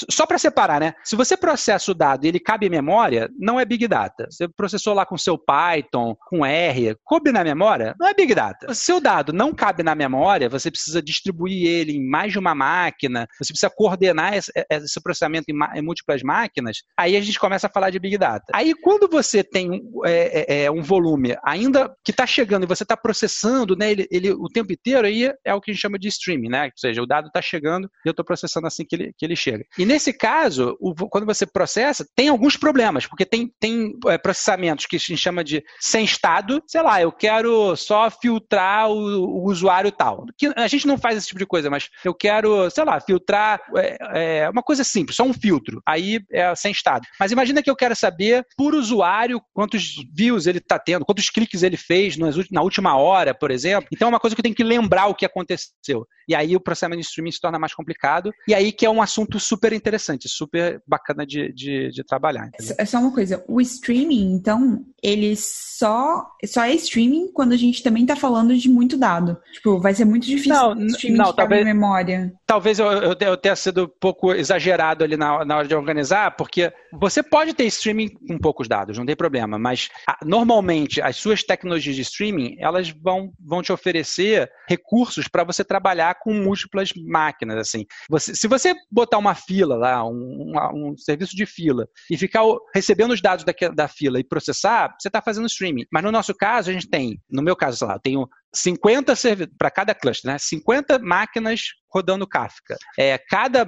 [0.09, 0.93] Só para separar, né?
[1.03, 4.27] Se você processa o dado e ele cabe em memória, não é Big Data.
[4.29, 8.70] Você processou lá com seu Python, com R, coube na memória, não é Big Data
[8.73, 12.55] se o dado não cabe na memória, você precisa distribuir ele em mais de uma
[12.55, 17.67] máquina, você precisa coordenar esse, esse processamento em, em, múltiplas máquinas, aí a gente começa
[17.67, 18.45] a falar de Big Data.
[18.53, 22.83] Aí quando você tem é, é, é um volume ainda que está chegando e você
[22.83, 25.99] está processando né, ele, ele, o tempo inteiro, aí é o que a gente chama
[25.99, 26.65] de streaming, né?
[26.65, 29.35] Ou seja, o dado está chegando e eu estou processando assim que ele, que ele
[29.35, 29.65] chega.
[29.77, 34.85] E nesse caso, o, quando você processa, tem alguns problemas, porque tem, tem é, processamentos
[34.85, 39.43] que a gente chama de sem estado, sei lá, eu quero só filtrar filtrar o,
[39.43, 40.25] o, usuário tal.
[40.37, 43.61] Que a gente não faz esse tipo de coisa, mas eu quero, sei lá, filtrar
[43.75, 45.81] é, é, uma coisa simples, só um filtro.
[45.85, 47.05] Aí é sem estado.
[47.19, 51.63] Mas imagina que eu quero saber por usuário quantos views ele está tendo, quantos cliques
[51.63, 52.17] ele fez
[52.51, 53.87] na última hora, por exemplo.
[53.91, 56.05] Então é uma coisa que eu tenho que lembrar o que aconteceu.
[56.27, 58.31] E aí o processamento de streaming se torna mais complicado.
[58.47, 62.47] E aí que é um assunto super interessante, super bacana de, de, de trabalhar.
[62.47, 62.75] Entendeu?
[62.77, 67.83] É só uma coisa, o streaming, então, ele só, só é streaming quando a gente
[67.83, 69.37] também está falando de muito dado.
[69.53, 72.33] Tipo, vai ser muito difícil não, streaming não, talvez, memória.
[72.45, 76.35] Talvez eu, eu, eu, tenha sido um pouco exagerado ali na, na hora de organizar,
[76.35, 81.15] porque você pode ter streaming com poucos dados, não tem problema, mas a, normalmente as
[81.15, 86.91] suas tecnologias de streaming, elas vão, vão te oferecer recursos para você trabalhar com múltiplas
[87.07, 87.85] máquinas, assim.
[88.09, 92.41] Você, se você botar uma fila lá, um, um, serviço de fila, e ficar
[92.73, 95.85] recebendo os dados da, da fila e processar, você está fazendo streaming.
[95.91, 99.15] Mas no nosso caso, a gente tem, no meu caso, sei lá, eu tenho 50
[99.15, 100.37] servidores, para cada cluster, né?
[100.39, 101.61] 50 máquinas
[101.93, 102.77] rodando Kafka.
[102.97, 103.65] É, cada,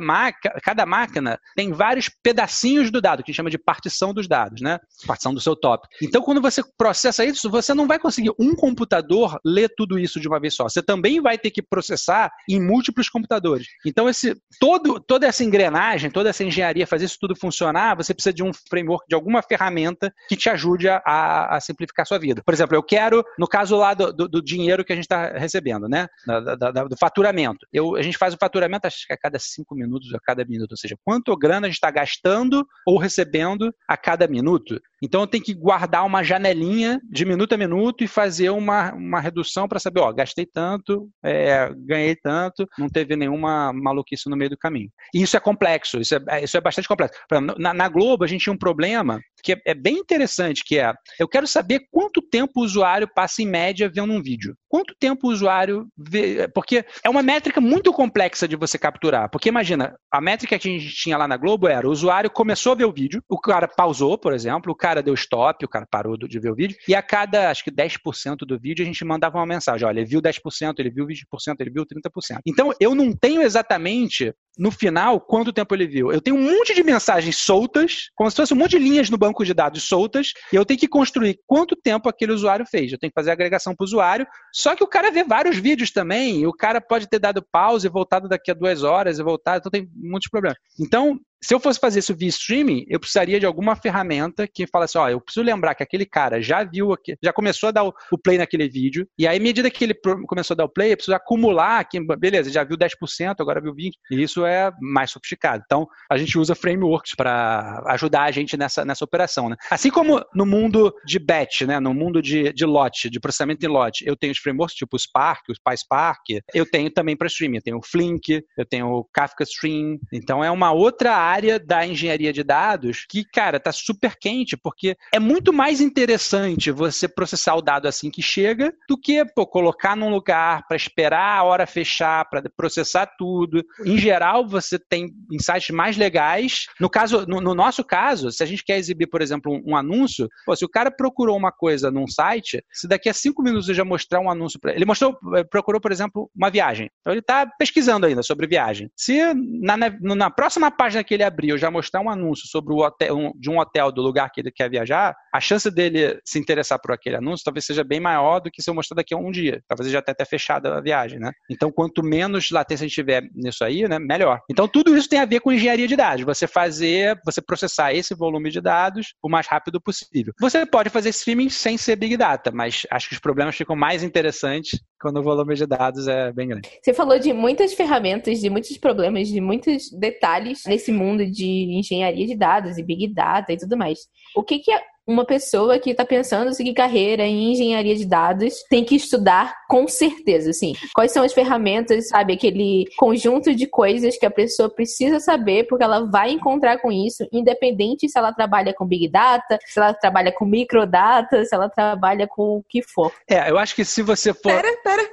[0.62, 4.62] cada máquina tem vários pedacinhos do dado, que a gente chama de partição dos dados,
[4.62, 4.80] né?
[5.06, 5.88] Partição do seu top.
[6.02, 10.28] Então, quando você processa isso, você não vai conseguir um computador ler tudo isso de
[10.28, 10.68] uma vez só.
[10.68, 13.68] Você também vai ter que processar em múltiplos computadores.
[13.86, 18.34] Então, esse, todo, toda essa engrenagem, toda essa engenharia, fazer isso tudo funcionar, você precisa
[18.34, 22.42] de um framework, de alguma ferramenta que te ajude a, a simplificar a sua vida.
[22.46, 25.28] Por exemplo, eu quero, no caso lá do, do, do dinheiro que a gente está
[25.38, 26.08] recebendo, né?
[26.26, 27.66] Da, da, da, do faturamento.
[27.72, 30.46] Eu, a gente gente faz o faturamento, acho que a cada cinco minutos, a cada
[30.46, 34.80] minuto, ou seja, quanto grana a gente está gastando ou recebendo a cada minuto.
[35.04, 39.20] Então eu tenho que guardar uma janelinha de minuto a minuto e fazer uma, uma
[39.20, 44.52] redução para saber, ó, gastei tanto, é, ganhei tanto, não teve nenhuma maluquice no meio
[44.52, 44.90] do caminho.
[45.14, 47.20] E isso é complexo, isso é, isso é bastante complexo.
[47.60, 50.94] Na, na Globo a gente tinha um problema que é, é, bem interessante, que é,
[51.20, 54.56] eu quero saber quanto tempo o usuário passa em média vendo um vídeo.
[54.70, 59.50] Quanto tempo o usuário vê, porque é uma métrica muito complexa de você capturar, porque
[59.50, 62.76] imagina, a métrica que a gente tinha lá na Globo era, o usuário começou a
[62.76, 66.18] ver o vídeo, o cara pausou, por exemplo, o cara deu stop, o cara parou
[66.18, 69.38] de ver o vídeo, e a cada, acho que 10% do vídeo a gente mandava
[69.38, 72.40] uma mensagem, olha, ele viu 10%, ele viu 20%, ele viu 30%.
[72.46, 76.12] Então, eu não tenho exatamente no final quanto tempo ele viu.
[76.12, 79.18] Eu tenho um monte de mensagens soltas, como se fosse um monte de linhas no
[79.18, 82.92] banco de dados soltas, e eu tenho que construir quanto tempo aquele usuário fez.
[82.92, 84.28] Eu tenho que fazer agregação para o usuário.
[84.54, 87.88] Só que o cara vê vários vídeos também, e o cara pode ter dado pausa
[87.88, 90.58] e voltado daqui a duas horas e voltado, então tem muitos problemas.
[90.80, 94.98] Então, se eu fosse fazer isso via streaming, eu precisaria de alguma ferramenta que falasse,
[94.98, 98.18] ó, eu preciso lembrar que aquele cara já viu, já começou a dar o, o
[98.18, 99.94] play naquele vídeo, e aí, à medida que ele
[100.26, 103.76] começou a dar o play, eu preciso acumular, que, beleza, já viu 10%, agora viu
[103.76, 105.62] 20%, e isso é mais sofisticado.
[105.66, 109.58] Então, a gente usa frameworks para ajudar a gente nessa, nessa operação, né?
[109.70, 113.70] Assim como no mundo de batch, né, no mundo de, de lote, de processamento em
[113.70, 116.22] lote, eu tenho os frameworks tipo o Spark, o PySpark,
[116.54, 120.44] eu tenho também para streaming, eu tenho o Flink, eu tenho o Kafka Stream, então
[120.44, 125.20] é uma outra área da engenharia de dados que, cara, tá super quente, porque é
[125.20, 130.10] muito mais interessante você processar o dado assim que chega do que pô, colocar num
[130.10, 133.64] lugar para esperar a hora fechar, para processar tudo.
[133.86, 136.68] Em geral, você tem insights mais legais.
[136.80, 139.76] No caso, no, no nosso caso, se a gente quer exibir, por exemplo, um, um
[139.76, 143.68] anúncio, pô, se o cara procurou uma coisa num site, se daqui a cinco minutos
[143.70, 146.90] eu já mostrar um anúncio para ele, ele mostrou, eh, procurou, por exemplo, uma viagem.
[147.02, 148.90] Então ele está pesquisando ainda sobre viagem.
[148.96, 152.78] Se na, na, próxima página que ele abrir eu já mostrar um anúncio sobre o
[152.78, 156.38] hotel, um, de um hotel do lugar que ele quer viajar, a chance dele se
[156.38, 159.18] interessar por aquele anúncio talvez seja bem maior do que se eu mostrar daqui a
[159.18, 159.64] um dia.
[159.68, 161.32] Talvez já tenha até fechado a viagem, né?
[161.50, 164.40] Então, quanto menos latência a gente tiver nisso aí, né, melhor.
[164.50, 166.24] Então, tudo isso tem a ver com engenharia de dados.
[166.24, 170.34] Você fazer, você processar esse volume de dados o mais rápido possível.
[170.40, 174.04] Você pode fazer streaming sem ser Big Data, mas acho que os problemas ficam mais
[174.04, 176.70] interessantes quando o volume de dados é bem grande.
[176.82, 182.28] Você falou de muitas ferramentas, de muitos problemas, de muitos detalhes nesse mundo de engenharia
[182.28, 184.00] de dados e Big Data e tudo mais.
[184.36, 184.72] O que, que
[185.08, 189.56] uma pessoa que está pensando em seguir carreira em engenharia de dados tem que estudar
[189.68, 190.74] com certeza, assim.
[190.94, 192.34] Quais são as ferramentas, sabe?
[192.34, 197.28] Aquele conjunto de coisas que a pessoa precisa saber, porque ela vai encontrar com isso,
[197.32, 202.28] independente se ela trabalha com Big Data, se ela trabalha com microdata, se ela trabalha
[202.28, 203.12] com o que for.
[203.28, 204.44] É, eu acho que se você for.
[204.44, 205.10] Pera, pera.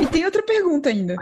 [0.00, 1.16] E tem outra pergunta ainda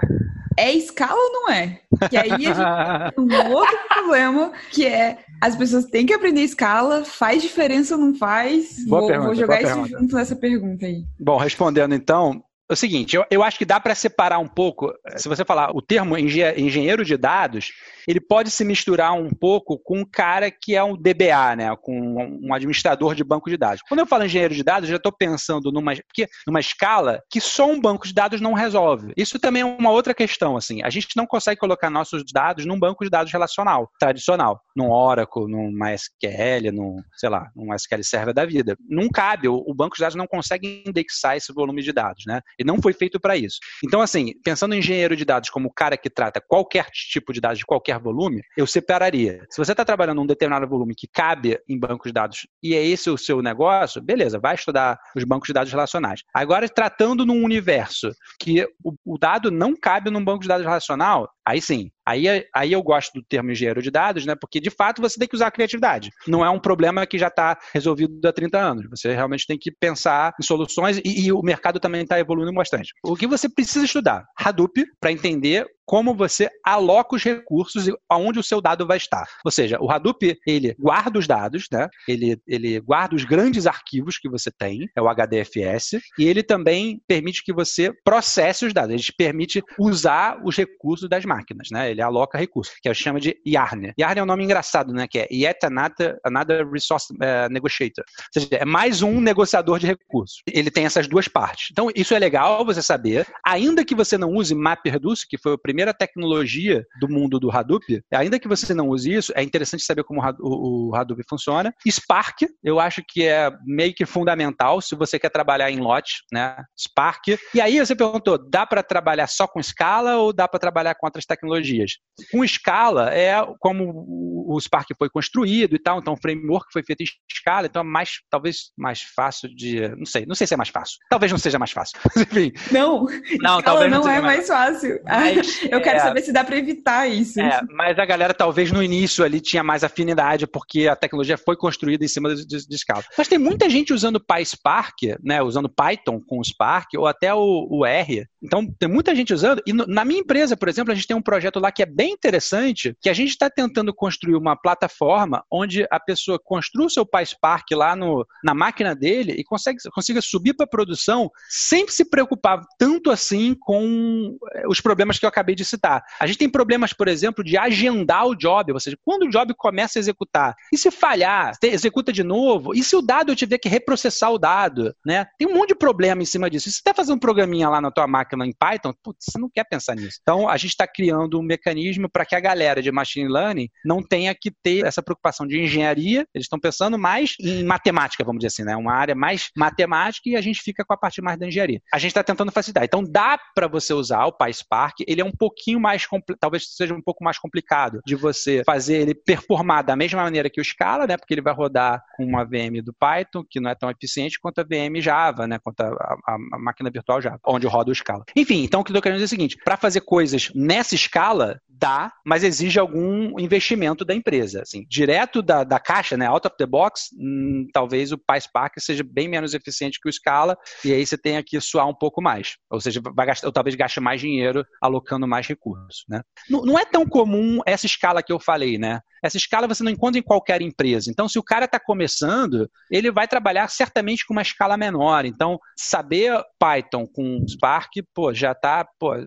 [0.57, 1.81] é escala ou não é?
[2.11, 2.55] E aí a gente
[3.29, 8.01] tem um outro problema, que é as pessoas têm que aprender escala, faz diferença ou
[8.01, 8.85] não faz?
[8.87, 9.99] Boa vou, pergunta, vou jogar isso pergunta.
[9.99, 11.05] junto nessa pergunta aí.
[11.19, 14.93] Bom, respondendo então, é o seguinte, eu, eu acho que dá para separar um pouco,
[15.17, 17.73] se você falar o termo engenheiro de dados,
[18.09, 22.39] ele pode se misturar um pouco com um cara que é um DBA, né, com
[22.43, 23.83] um administrador de banco de dados.
[23.89, 27.41] Quando eu falo engenheiro de dados, eu já estou pensando numa, porque, numa escala que
[27.41, 29.13] só um banco de dados não resolve.
[29.17, 32.79] Isso também é uma outra questão, assim, a gente não consegue colocar nossos dados num
[32.79, 38.35] banco de dados relacional, tradicional, num Oracle, num MySQL, num, sei lá, num SQL Server
[38.35, 38.77] da vida.
[38.89, 42.41] Não cabe, o, o banco de dados não consegue indexar esse volume de dados, né?
[42.59, 43.59] E não foi feito para isso.
[43.85, 47.41] Então, assim, pensando em engenheiro de dados como o cara que trata qualquer tipo de
[47.41, 49.47] dados de qualquer volume, eu separaria.
[49.51, 52.85] Se você está trabalhando um determinado volume que cabe em bancos de dados e é
[52.85, 56.23] esse o seu negócio, beleza, vai estudar os bancos de dados relacionais.
[56.33, 61.31] Agora, tratando num universo que o, o dado não cabe num banco de dados relacional,
[61.47, 62.25] aí sim, Aí,
[62.55, 64.37] aí eu gosto do termo engenheiro de dados, né?
[64.41, 66.11] Porque de fato você tem que usar a criatividade.
[66.29, 68.87] Não é um problema que já está resolvido há 30 anos.
[68.91, 72.93] Você realmente tem que pensar em soluções e, e o mercado também está evoluindo bastante.
[73.03, 74.25] O que você precisa estudar?
[74.39, 79.27] Hadoop, para entender como você aloca os recursos e aonde o seu dado vai estar.
[79.45, 81.89] Ou seja, o Hadoop, ele guarda os dados, né?
[82.09, 87.01] ele, ele guarda os grandes arquivos que você tem, é o HDFS, e ele também
[87.07, 91.91] permite que você processe os dados, ele te permite usar os recursos das máquinas, né?
[91.91, 93.93] ele aloca recursos, que a gente chama de YARN.
[93.99, 95.07] YARN é um nome engraçado, né?
[95.07, 98.05] que é Yet Another, another Resource uh, Negotiator.
[98.05, 100.43] Ou seja, é mais um negociador de recursos.
[100.47, 101.69] Ele tem essas duas partes.
[101.71, 105.59] Então, isso é legal você saber, ainda que você não use MapReduce, que foi o
[105.59, 109.85] primeiro primeira tecnologia do mundo do Hadoop, ainda que você não use isso, é interessante
[109.85, 111.71] saber como o Hadoop funciona.
[111.87, 116.57] Spark, eu acho que é meio que fundamental se você quer trabalhar em lote, né?
[116.79, 117.37] Spark.
[117.53, 121.07] E aí você perguntou, dá para trabalhar só com Scala ou dá para trabalhar com
[121.07, 121.93] outras tecnologias?
[122.33, 127.03] Com Scala é como o Spark foi construído e tal, então o framework foi feito
[127.03, 130.57] em Scala, então é mais, talvez mais fácil de, não sei, não sei se é
[130.57, 130.97] mais fácil.
[131.11, 131.99] Talvez não seja mais fácil.
[132.17, 132.51] Enfim.
[132.73, 133.07] Não,
[133.43, 135.01] não, talvez não, não é mais fácil.
[135.05, 137.41] Mas, eu quero é, saber se dá para evitar isso.
[137.41, 141.57] É, mas a galera talvez no início ali tinha mais afinidade, porque a tecnologia foi
[141.57, 143.05] construída em cima de, de, de Scala.
[143.17, 147.67] Mas tem muita gente usando PySpark, né, usando Python com o Spark, ou até o,
[147.71, 148.27] o R.
[148.43, 149.61] Então, tem muita gente usando.
[149.67, 151.87] E no, na minha empresa, por exemplo, a gente tem um projeto lá que é
[151.87, 156.91] bem interessante, que a gente está tentando construir uma plataforma onde a pessoa construa o
[156.91, 162.05] seu PySpark lá no, na máquina dele e consegue, consiga subir para produção sem se
[162.09, 166.05] preocupar tanto assim com eh, os problemas que eu acabei de citar.
[166.21, 169.55] A gente tem problemas, por exemplo, de agendar o job, ou seja, quando o job
[169.57, 170.55] começa a executar.
[170.73, 172.75] E se falhar, executa de novo?
[172.75, 174.95] E se o dado eu tiver que reprocessar o dado?
[175.05, 175.27] Né?
[175.39, 176.65] Tem um monte de problema em cima disso.
[176.65, 179.51] Se você está fazendo um programinha lá na tua máquina em Python, putz, você não
[179.51, 180.19] quer pensar nisso.
[180.23, 184.03] Então, a gente está criando um mecanismo para que a galera de machine learning não
[184.03, 186.27] tenha que ter essa preocupação de engenharia.
[186.35, 188.77] Eles estão pensando mais em matemática, vamos dizer assim, né?
[188.77, 191.81] Uma área mais matemática e a gente fica com a parte mais da engenharia.
[191.93, 192.85] A gente está tentando facilitar.
[192.85, 195.01] Então, dá para você usar o PySpark.
[195.07, 196.07] Ele é um pouquinho mais,
[196.41, 200.61] talvez seja um pouco mais complicado de você fazer ele performar da mesma maneira que
[200.61, 201.17] o Scala, né?
[201.17, 204.61] Porque ele vai rodar com uma VM do Python, que não é tão eficiente quanto
[204.61, 205.59] a VM Java, né?
[205.63, 208.25] Quanto a, a, a máquina virtual Java, onde roda o Scala.
[208.35, 211.61] Enfim, então o que eu querendo dizer é o seguinte: para fazer coisas nessa escala,
[211.79, 214.63] dá, mas exige algum investimento da empresa.
[214.63, 219.05] Assim, direto da, da caixa, né, out of the box, hum, talvez o PySpark seja
[219.05, 222.57] bem menos eficiente que o Scala, e aí você tenha que suar um pouco mais.
[222.71, 226.05] Ou seja, vai gastar, ou talvez gaste mais dinheiro alocando mais recursos.
[226.09, 226.23] Né?
[226.49, 229.01] Não, não é tão comum essa escala que eu falei, né?
[229.23, 231.11] Essa escala você não encontra em qualquer empresa.
[231.11, 235.25] Então, se o cara está começando, ele vai trabalhar certamente com uma escala menor.
[235.25, 238.87] Então, saber Python com Spark, pô, já está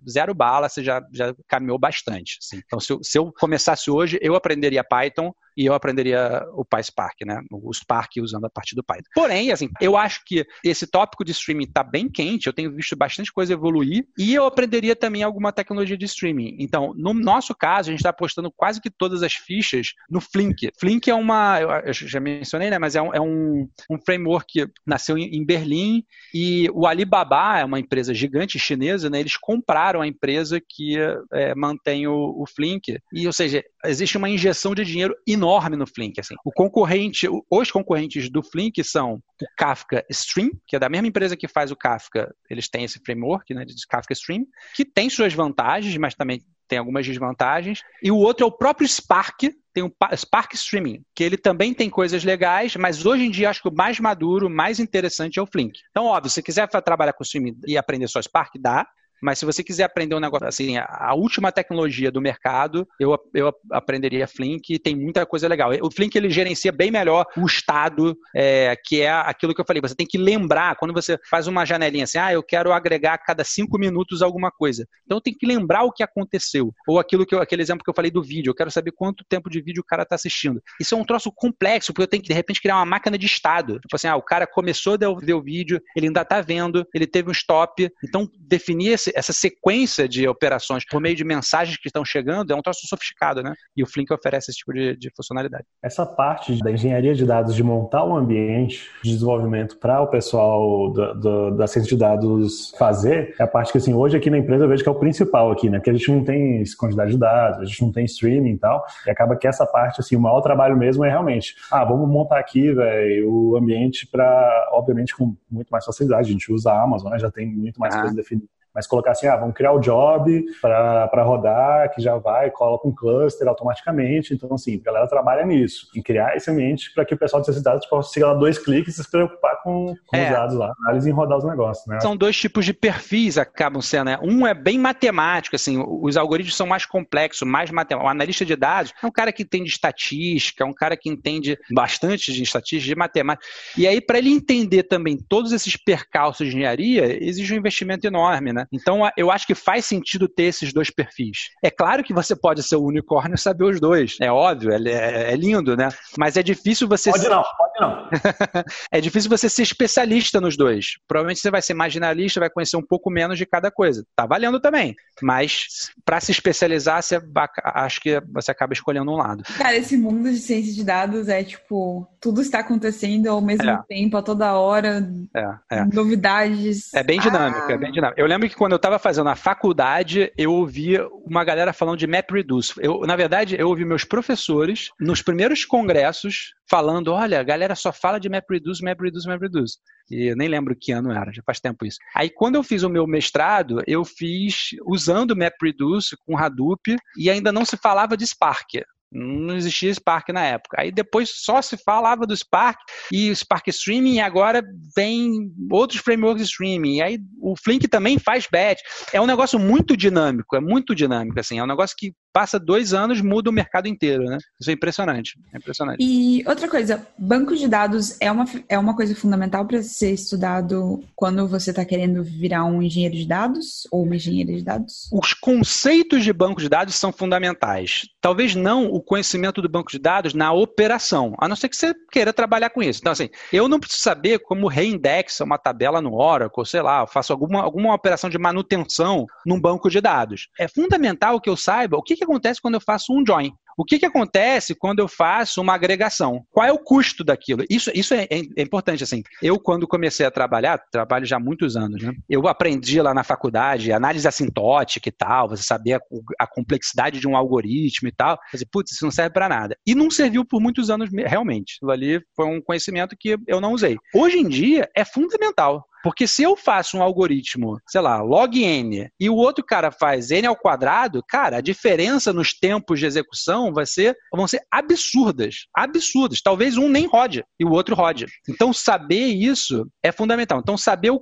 [0.09, 2.38] zero bala, você já, já caminhou bastante.
[2.53, 7.15] Então, se eu, se eu começasse hoje, eu aprenderia Python e eu aprenderia o PySpark,
[7.25, 7.41] né?
[7.51, 9.09] O Spark usando a partir do Python.
[9.13, 12.95] Porém, assim, eu acho que esse tópico de streaming está bem quente, eu tenho visto
[12.95, 16.57] bastante coisa evoluir e eu aprenderia também alguma tecnologia de streaming.
[16.59, 20.69] Então, no nosso caso, a gente está apostando quase que todas as fichas no Flink.
[20.79, 22.79] Flink é uma, eu já mencionei, né?
[22.79, 27.65] Mas é um, é um, um framework que nasceu em Berlim e o Alibaba é
[27.65, 29.19] uma empresa gigante chinesa, né?
[29.19, 30.97] Eles compraram a empresa que
[31.33, 32.97] é, mantém o, o Flink.
[33.13, 36.19] E, ou seja, existe uma injeção de dinheiro enorme no Flink.
[36.19, 36.35] Assim.
[36.43, 41.37] O concorrente, os concorrentes do Flink são o Kafka Stream, que é da mesma empresa
[41.37, 45.33] que faz o Kafka, eles têm esse framework né, de Kafka Stream, que tem suas
[45.33, 47.81] vantagens, mas também tem algumas desvantagens.
[48.01, 49.41] E o outro é o próprio Spark,
[49.73, 53.61] tem o Spark Streaming, que ele também tem coisas legais, mas hoje em dia acho
[53.61, 55.79] que o mais maduro, mais interessante é o Flink.
[55.89, 58.87] Então, óbvio, se quiser trabalhar com streaming e aprender só Spark, dá.
[59.21, 63.53] Mas se você quiser aprender um negócio assim, a última tecnologia do mercado, eu, eu
[63.71, 65.71] aprenderia Flink e tem muita coisa legal.
[65.81, 69.81] O Flink ele gerencia bem melhor o estado, é, que é aquilo que eu falei.
[69.81, 73.17] Você tem que lembrar, quando você faz uma janelinha assim, ah, eu quero agregar a
[73.17, 74.87] cada cinco minutos alguma coisa.
[75.05, 76.73] Então tem que lembrar o que aconteceu.
[76.87, 79.23] Ou aquilo que eu, aquele exemplo que eu falei do vídeo, eu quero saber quanto
[79.27, 80.61] tempo de vídeo o cara está assistindo.
[80.79, 83.25] Isso é um troço complexo, porque eu tenho que, de repente, criar uma máquina de
[83.25, 83.79] estado.
[83.79, 87.07] Tipo assim, ah, o cara começou a ver o vídeo, ele ainda está vendo, ele
[87.07, 87.89] teve um stop.
[88.03, 92.55] Então, definir esse, essa sequência de operações por meio de mensagens que estão chegando é
[92.55, 93.53] um troço sofisticado, né?
[93.75, 95.65] E o Flink oferece esse tipo de, de funcionalidade.
[95.83, 100.91] Essa parte da engenharia de dados, de montar um ambiente de desenvolvimento para o pessoal
[100.91, 104.37] do, do, da ciência de dados fazer, é a parte que, assim, hoje aqui na
[104.37, 105.77] empresa eu vejo que é o principal aqui, né?
[105.77, 108.85] Porque a gente não tem quantidade de dados, a gente não tem streaming e tal,
[109.05, 112.39] e acaba que essa parte, assim, o maior trabalho mesmo é realmente, ah, vamos montar
[112.39, 116.29] aqui, velho, o ambiente para, obviamente, com muito mais facilidade.
[116.29, 117.19] A gente usa a Amazon, né?
[117.19, 118.01] Já tem muito mais ah.
[118.01, 122.51] coisa definida mas colocar assim, ah, vamos criar o job para rodar, que já vai,
[122.51, 124.33] coloca um cluster automaticamente.
[124.33, 127.47] Então, assim, a galera trabalha nisso, em criar esse ambiente para que o pessoal de
[127.47, 130.25] necessidades possa dar dois cliques e se preocupar com, com é.
[130.25, 131.85] os dados lá, análise e rodar os negócios.
[131.87, 131.99] Né?
[131.99, 134.19] São dois tipos de perfis acabam sendo, né?
[134.21, 138.07] Um é bem matemático, assim, os algoritmos são mais complexos, mais matemáticos.
[138.07, 141.57] O analista de dados é um cara que entende estatística, é um cara que entende
[141.71, 143.45] bastante de estatística, de matemática.
[143.77, 148.53] E aí, para ele entender também todos esses percalços de engenharia, exige um investimento enorme,
[148.53, 148.58] né?
[148.71, 151.49] Então, eu acho que faz sentido ter esses dois perfis.
[151.63, 154.17] É claro que você pode ser o unicórnio e saber os dois.
[154.21, 155.89] É óbvio, é, é, é lindo, né?
[156.17, 157.11] Mas é difícil você.
[157.11, 157.29] Pode ser...
[157.29, 158.09] não, pode não.
[158.91, 160.97] é difícil você ser especialista nos dois.
[161.07, 164.05] Provavelmente você vai ser mais generalista, vai conhecer um pouco menos de cada coisa.
[164.15, 164.95] Tá valendo também.
[165.21, 167.21] Mas para se especializar, você,
[167.63, 169.43] acho que você acaba escolhendo um lado.
[169.57, 173.81] Cara, esse mundo de ciência de dados é tipo, tudo está acontecendo ao mesmo é.
[173.87, 175.07] tempo, a toda hora.
[175.35, 175.85] É, é.
[175.85, 176.93] Novidades.
[176.93, 177.73] É bem dinâmico, ah.
[177.73, 178.19] é bem dinâmico.
[178.19, 182.07] Eu lembro que quando eu estava fazendo a faculdade, eu ouvia uma galera falando de
[182.07, 182.73] MapReduce.
[182.79, 187.93] Eu, na verdade, eu ouvi meus professores nos primeiros congressos falando: olha, a galera só
[187.93, 189.77] fala de MapReduce, MapReduce, MapReduce.
[190.09, 191.99] E eu nem lembro que ano era, já faz tempo isso.
[192.15, 197.51] Aí, quando eu fiz o meu mestrado, eu fiz usando MapReduce com Hadoop e ainda
[197.51, 198.83] não se falava de Spark.
[199.11, 200.81] Não existia Spark na época.
[200.81, 202.79] Aí depois só se falava do Spark
[203.11, 204.63] e o Spark Streaming, e agora
[204.95, 206.97] vem outros frameworks de streaming.
[206.97, 208.81] E aí o Flink também faz batch.
[209.11, 211.57] É um negócio muito dinâmico, é muito dinâmico, assim.
[211.57, 214.37] É um negócio que passa dois anos, muda o mercado inteiro, né?
[214.59, 215.39] Isso é impressionante.
[215.53, 215.97] É impressionante.
[215.99, 221.03] E outra coisa, banco de dados é uma, é uma coisa fundamental para ser estudado
[221.15, 225.09] quando você está querendo virar um engenheiro de dados ou uma engenheira de dados?
[225.11, 228.07] Os conceitos de banco de dados são fundamentais.
[228.21, 231.93] Talvez não o conhecimento do banco de dados na operação, a não ser que você
[232.11, 232.99] queira trabalhar com isso.
[232.99, 237.07] Então, assim, eu não preciso saber como reindexa uma tabela no Oracle, sei lá, eu
[237.07, 240.49] faço alguma, alguma operação de manutenção num banco de dados.
[240.59, 243.51] É fundamental que eu saiba o que, que acontece quando eu faço um join.
[243.79, 246.43] O que, que acontece quando eu faço uma agregação?
[246.51, 247.63] Qual é o custo daquilo?
[247.69, 249.23] Isso, isso é, é, é, importante, assim.
[249.41, 252.11] Eu, quando comecei a trabalhar, trabalho já há muitos anos, né?
[252.29, 255.99] Eu aprendi lá na faculdade análise assintótica e tal, você saber a,
[256.41, 258.37] a complexidade de um algoritmo e tal.
[258.51, 259.77] Fazer, putz, isso não serve para nada.
[259.87, 261.75] E não serviu por muitos anos realmente.
[261.77, 263.97] Aquilo ali foi um conhecimento que eu não usei.
[264.13, 265.85] Hoje em dia, é fundamental.
[266.03, 270.31] Porque se eu faço um algoritmo, sei lá, log n, e o outro cara faz
[270.31, 275.67] n ao quadrado, cara, a diferença nos tempos de execução vai ser, vão ser absurdas.
[275.75, 276.41] Absurdas.
[276.41, 278.25] Talvez um nem rode e o outro rode.
[278.47, 280.59] Então, saber isso é fundamental.
[280.59, 281.19] Então, saber o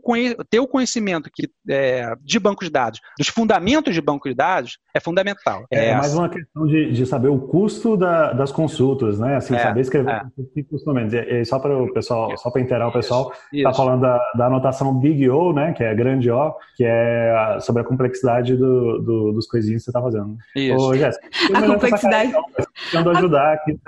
[0.50, 4.78] ter o conhecimento que, é, de banco de dados, dos fundamentos de banco de dados,
[4.96, 5.66] é fundamental.
[5.72, 9.36] É, é mais uma questão de, de saber o custo da, das consultas, né?
[9.36, 10.22] Assim, é, saber escrever é.
[10.38, 11.14] o custo menos.
[11.14, 14.67] E, só para o pessoal, só para inteirar o pessoal, está falando da, da anotação
[14.68, 19.32] anotação Big O, né, que é grande O, que é sobre a complexidade do, do
[19.32, 20.38] dos coisinhos que você está fazendo.
[20.56, 20.78] Isso.
[20.78, 22.34] Ô, Jéssica, a complexidade.
[22.92, 23.80] Tentando ajudar aqui.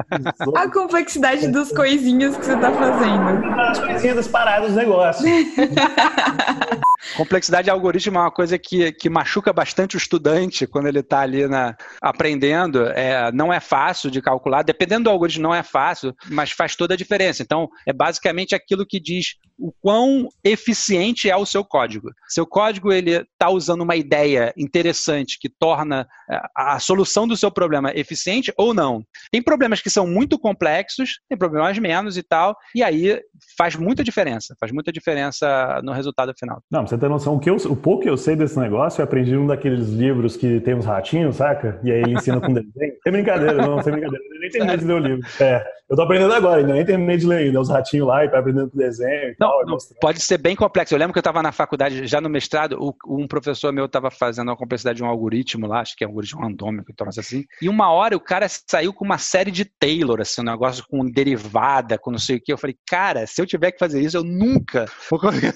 [0.56, 3.46] a complexidade dos coisinhos que você está fazendo.
[3.60, 5.26] As coisinhas das paradas do negócio.
[7.16, 11.22] Complexidade de algoritmo é uma coisa que, que machuca bastante o estudante quando ele está
[11.22, 12.86] ali na, aprendendo.
[12.88, 16.94] É, não é fácil de calcular, dependendo do algoritmo, não é fácil, mas faz toda
[16.94, 17.42] a diferença.
[17.42, 22.10] Então, é basicamente aquilo que diz o quão eficiente é o seu código.
[22.28, 27.52] Seu código ele está usando uma ideia interessante que torna é, a solução do seu
[27.52, 29.04] problema eficiente ou não.
[29.32, 33.22] Tem problemas que são muito complexos, tem problemas menos e tal, e aí
[33.58, 36.62] faz muita diferença, faz muita diferença no resultado final.
[36.72, 39.04] Não, você tem noção, o, que eu, o pouco que eu sei desse negócio, eu
[39.04, 41.80] aprendi um daqueles livros que tem uns ratinhos, saca?
[41.84, 42.94] E aí ele ensina com desenho.
[43.04, 44.24] Sem brincadeira, não, sem brincadeira.
[44.26, 45.28] Eu nem terminei de ler o livro.
[45.42, 47.60] É, eu tô aprendendo agora, ainda nem terminei de ler ainda.
[47.60, 49.36] Os ratinhos lá e vai aprendendo com desenho e
[49.66, 49.70] não.
[49.70, 50.94] Não, pode ser bem complexo.
[50.94, 52.78] Eu lembro que eu estava na faculdade, já no mestrado,
[53.08, 56.12] um professor meu estava fazendo a complexidade de um algoritmo lá, acho que é um
[56.12, 57.46] algoritmo randômico, então assim.
[57.62, 61.06] E uma hora o cara saiu com uma série de Taylor, assim, um negócio com
[61.06, 62.52] derivada, com não sei o que.
[62.52, 65.54] Eu falei, cara, se eu tiver que fazer isso, eu nunca vou conseguir.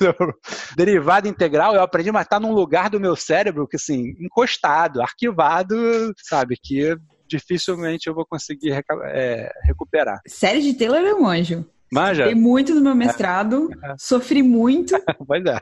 [0.75, 5.75] derivada integral, eu aprendi, mas tá num lugar do meu cérebro que, assim, encostado, arquivado,
[6.17, 6.95] sabe, que
[7.27, 10.19] dificilmente eu vou conseguir é, recuperar.
[10.27, 11.65] Série de Taylor é um anjo.
[11.93, 12.35] Manja?
[12.35, 13.69] Muito no meu mestrado,
[13.99, 14.95] sofri muito.
[15.27, 15.59] pois é.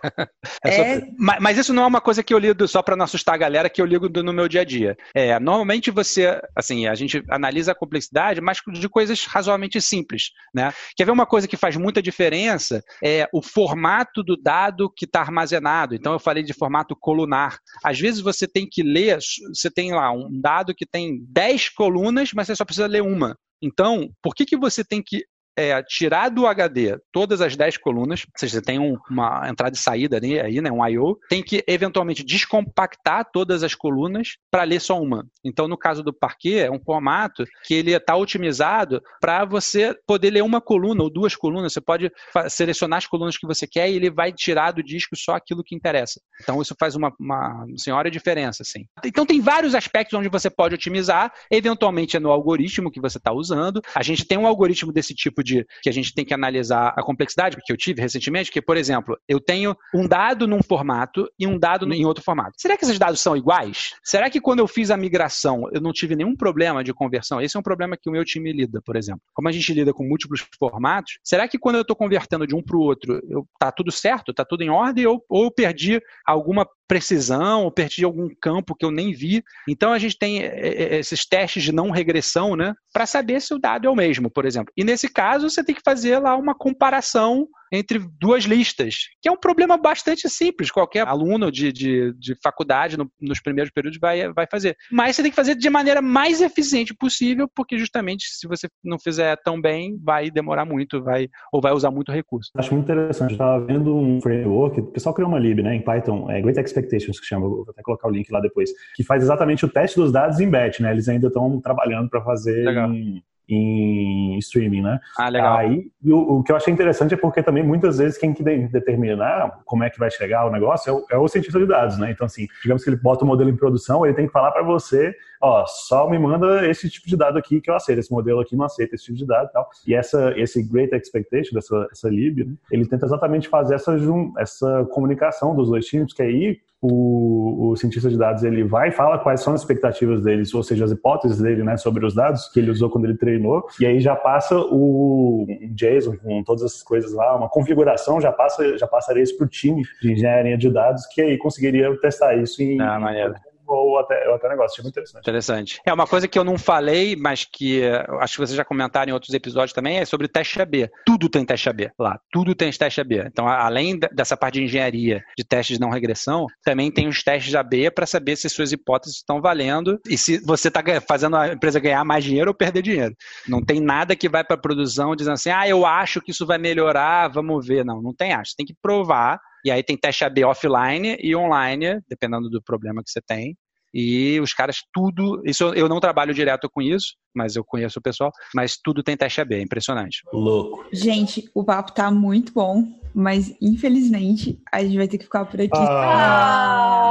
[0.65, 0.79] é...
[0.79, 1.01] é...
[1.17, 3.37] Mas, mas, isso não é uma coisa que eu lido só para não assustar a
[3.37, 4.95] galera, que eu ligo no meu dia a dia.
[5.13, 10.73] É, normalmente você, assim, a gente analisa a complexidade, mas de coisas razoavelmente simples, né?
[10.95, 12.81] Quer ver uma coisa que faz muita diferença?
[13.03, 15.95] É o formato do dado que está armazenado.
[15.95, 17.57] Então, eu falei de formato colunar.
[17.83, 19.19] Às vezes você tem que ler,
[19.53, 23.35] você tem lá um dado que tem 10 colunas, mas você só precisa ler uma.
[23.61, 25.23] Então, por que, que você tem que
[25.69, 29.75] é tirar do HD todas as 10 colunas, ou seja, você tem um, uma entrada
[29.75, 34.63] e saída ali, aí, né, um I/O, tem que eventualmente descompactar todas as colunas para
[34.63, 35.25] ler só uma.
[35.43, 40.31] Então, no caso do Parquet, é um formato que ele está otimizado para você poder
[40.31, 41.73] ler uma coluna ou duas colunas.
[41.73, 42.11] Você pode
[42.47, 45.75] selecionar as colunas que você quer e ele vai tirar do disco só aquilo que
[45.75, 46.21] interessa.
[46.41, 48.85] Então, isso faz uma, uma senhora diferença, assim.
[49.03, 51.33] Então, tem vários aspectos onde você pode otimizar.
[51.49, 53.81] Eventualmente, é no algoritmo que você está usando.
[53.95, 56.93] A gente tem um algoritmo desse tipo tipo de que a gente tem que analisar
[56.95, 61.27] a complexidade, que eu tive recentemente, que, por exemplo, eu tenho um dado num formato
[61.37, 62.53] e um dado em outro formato.
[62.57, 63.91] Será que esses dados são iguais?
[64.03, 67.41] Será que quando eu fiz a migração eu não tive nenhum problema de conversão?
[67.41, 69.21] Esse é um problema que o meu time lida, por exemplo.
[69.33, 72.61] Como a gente lida com múltiplos formatos, será que quando eu estou convertendo de um
[72.61, 74.33] para o outro, eu, tá tudo certo?
[74.33, 75.05] Tá tudo em ordem?
[75.05, 79.43] Ou, ou eu perdi alguma precisão, ou perdi algum campo que eu nem vi?
[79.67, 82.73] Então a gente tem é, é, esses testes de não regressão, né?
[82.93, 84.73] Para saber se o dado é o mesmo, por exemplo.
[84.75, 89.31] E nesse caso, você tem que fazer lá uma comparação entre duas listas, que é
[89.31, 94.31] um problema bastante simples, qualquer aluno de, de, de faculdade no, nos primeiros períodos vai,
[94.33, 94.75] vai fazer.
[94.91, 98.99] Mas você tem que fazer de maneira mais eficiente possível, porque justamente se você não
[98.99, 102.51] fizer tão bem, vai demorar muito, vai ou vai usar muito recurso.
[102.55, 103.31] Acho muito interessante.
[103.31, 106.59] Eu estava vendo um framework, o pessoal criou uma lib, né, em Python, é Great
[106.59, 109.97] Expectations que chama, vou até colocar o link lá depois, que faz exatamente o teste
[109.97, 110.91] dos dados em batch, né?
[110.91, 114.99] Eles ainda estão trabalhando para fazer em, em streaming, né?
[115.17, 115.57] Ah, legal.
[115.57, 119.59] Aí, o, o, que eu achei interessante é porque também muitas vezes quem que determinar
[119.65, 122.11] como é que vai chegar o negócio é o, é o cientista de dados, né?
[122.11, 124.63] Então, assim, digamos que ele bota o modelo em produção, ele tem que falar para
[124.63, 128.39] você ó, só me manda esse tipo de dado aqui que eu aceito, esse modelo
[128.39, 129.69] aqui não aceita esse tipo de dado e tal.
[129.87, 133.95] E essa, esse Great Expectation, dessa essa lib, né, ele tenta exatamente fazer essa,
[134.37, 138.91] essa comunicação dos dois times, que aí o, o, cientista de dados ele vai e
[138.91, 142.49] fala quais são as expectativas deles, ou seja, as hipóteses dele né, sobre os dados
[142.49, 146.81] que ele usou quando ele treinou, e aí já passa o JSON com todas essas
[146.81, 150.71] coisas lá, uma configuração, já, passa, já passaria isso para o time de engenharia de
[150.71, 153.35] dados, que aí conseguiria testar isso em, ah, maneiro
[153.73, 154.73] ou até, ou até negócio.
[154.73, 155.21] Achei muito interessante.
[155.21, 155.81] Interessante.
[155.85, 157.83] É uma coisa que eu não falei, mas que
[158.19, 160.89] acho que vocês já comentaram em outros episódios também, é sobre teste AB.
[161.05, 162.19] Tudo tem teste AB lá.
[162.31, 163.23] Tudo tem teste AB.
[163.25, 167.55] Então, além dessa parte de engenharia de testes de não regressão, também tem os testes
[167.55, 171.79] AB para saber se suas hipóteses estão valendo e se você está fazendo a empresa
[171.79, 173.15] ganhar mais dinheiro ou perder dinheiro.
[173.47, 176.45] Não tem nada que vai para a produção dizendo assim, ah, eu acho que isso
[176.45, 177.85] vai melhorar, vamos ver.
[177.85, 178.55] Não, não tem acho.
[178.55, 183.11] Tem que provar e aí tem teste AB offline e online, dependendo do problema que
[183.11, 183.55] você tem.
[183.93, 188.01] E os caras tudo, isso eu não trabalho direto com isso, mas eu conheço o
[188.01, 190.21] pessoal, mas tudo tem teste AB, é impressionante.
[190.31, 190.85] Louco.
[190.93, 195.59] Gente, o papo tá muito bom, mas infelizmente a gente vai ter que ficar por
[195.59, 195.71] aqui.
[195.73, 197.01] Ah.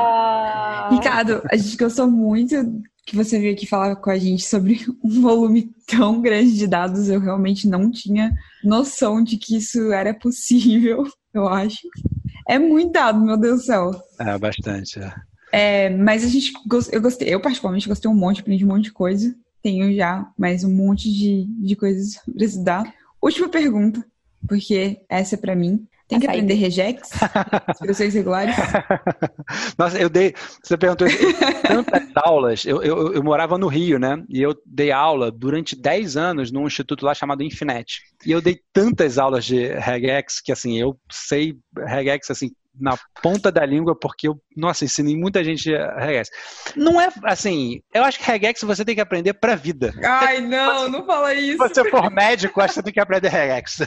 [0.90, 2.56] Ricardo, a gente gostou muito
[3.06, 7.08] que você veio aqui falar com a gente sobre um volume tão grande de dados.
[7.08, 8.32] Eu realmente não tinha
[8.64, 11.88] noção de que isso era possível, eu acho.
[12.48, 13.90] É muito dado, meu Deus do céu.
[14.18, 14.98] É, bastante.
[14.98, 15.14] É.
[15.52, 16.52] É, mas a gente
[16.92, 19.34] eu gostei, eu particularmente gostei um monte, aprendi um monte de coisa.
[19.62, 22.94] Tenho já mais um monte de, de coisas para estudar.
[23.20, 24.04] Última pergunta,
[24.48, 25.86] porque essa é para mim.
[26.10, 27.08] Tem que aprender regex,
[27.70, 28.56] expressões regulares.
[29.78, 30.34] Nossa, eu dei.
[30.60, 31.06] Você perguntou
[31.62, 32.66] tantas aulas.
[32.66, 34.20] Eu, eu, eu, morava no Rio, né?
[34.28, 38.00] E eu dei aula durante 10 anos num instituto lá chamado Infinet.
[38.26, 43.52] E eu dei tantas aulas de regex que, assim, eu sei regex, assim, na ponta
[43.52, 46.30] da língua, porque eu, nossa, ensinei muita gente regex.
[46.76, 49.92] Não é assim, eu acho que regex você tem que aprender pra vida.
[50.02, 51.52] Ai, não, não fala isso.
[51.52, 53.78] Se você for médico, acho que você tem que aprender regex.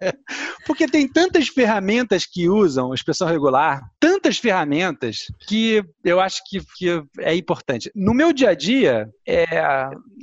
[0.66, 7.02] porque tem tantas ferramentas que usam expressão regular, tantas ferramentas que eu acho que, que
[7.20, 7.90] é importante.
[7.94, 9.44] No meu dia a dia, é,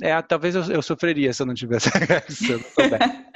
[0.02, 2.40] é talvez eu, eu sofreria se eu não tivesse regex.
[2.50, 3.26] é.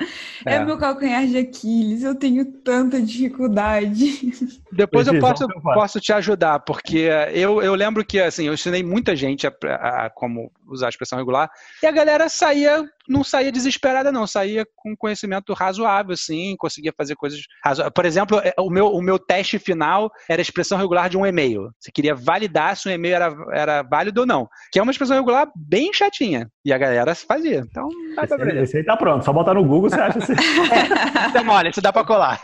[0.47, 4.33] é meu calcanhar de Aquiles, eu tenho tanta dificuldade.
[4.73, 9.15] Depois eu posso, posso te ajudar, porque eu, eu lembro que assim, eu ensinei muita
[9.15, 11.51] gente a, a, a como usar a expressão regular,
[11.83, 17.17] e a galera saía, não saía desesperada, não, saía com conhecimento razoável, assim, conseguia fazer
[17.17, 17.93] coisas razoáveis.
[17.93, 21.27] Por exemplo, é, o meu, o meu teste final era a expressão regular de um
[21.27, 21.71] e-mail.
[21.79, 25.17] Você queria validar se o e-mail era, era válido ou não, que é uma expressão
[25.17, 27.65] regular bem chatinha, e a galera fazia.
[27.69, 28.63] Então, dá pra aprender.
[28.63, 30.33] Esse aí tá pronto, só botar no Google você acha assim.
[30.33, 32.41] é, então, olha, isso dá pra colar.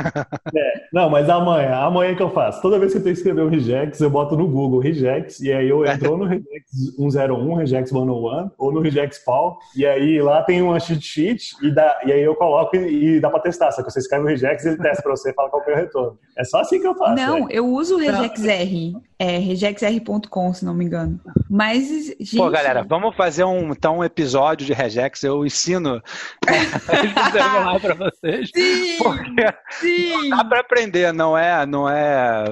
[0.54, 2.60] É, não, mas amanhã, amanhã que eu faço?
[2.60, 5.52] Toda vez que eu tenho que escrever um regex, eu boto no Google regex, e
[5.52, 6.64] aí eu entro no regex
[6.96, 9.58] 101, regex 101, One ou no Regex Paul.
[9.76, 13.20] E aí lá tem uma cheat sheet e, dá, e aí eu coloco e, e
[13.20, 13.72] dá para testar.
[13.72, 15.72] Só que você escreve o Regex e ele testa para você e fala qual é
[15.72, 16.18] o retorno.
[16.36, 17.14] É só assim que eu faço.
[17.14, 18.96] Não, eu uso o Regex R.
[19.18, 21.18] É regexr.com, se não me engano.
[21.48, 22.36] Mas, gente...
[22.36, 25.22] Pô, galera, vamos fazer um, então, um episódio de Regex.
[25.22, 26.02] Eu ensino
[27.64, 28.50] lá para vocês.
[28.54, 30.28] Sim, porque sim.
[30.28, 32.44] dá para aprender, não é, não é...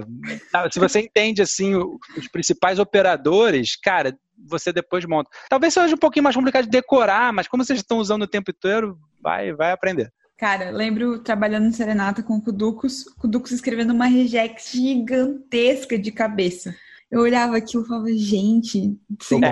[0.70, 4.16] Se você entende, assim, os principais operadores, cara,
[4.47, 5.30] você depois monta.
[5.49, 8.51] Talvez seja um pouquinho mais complicado de decorar, mas como vocês estão usando o tempo
[8.51, 10.12] inteiro, vai, vai aprender.
[10.36, 16.74] Cara, lembro trabalhando no Serenata com o Kuducos, Kuducos escrevendo uma regex gigantesca de cabeça.
[17.15, 19.51] Eu olhava aquilo e falava, gente, sem é.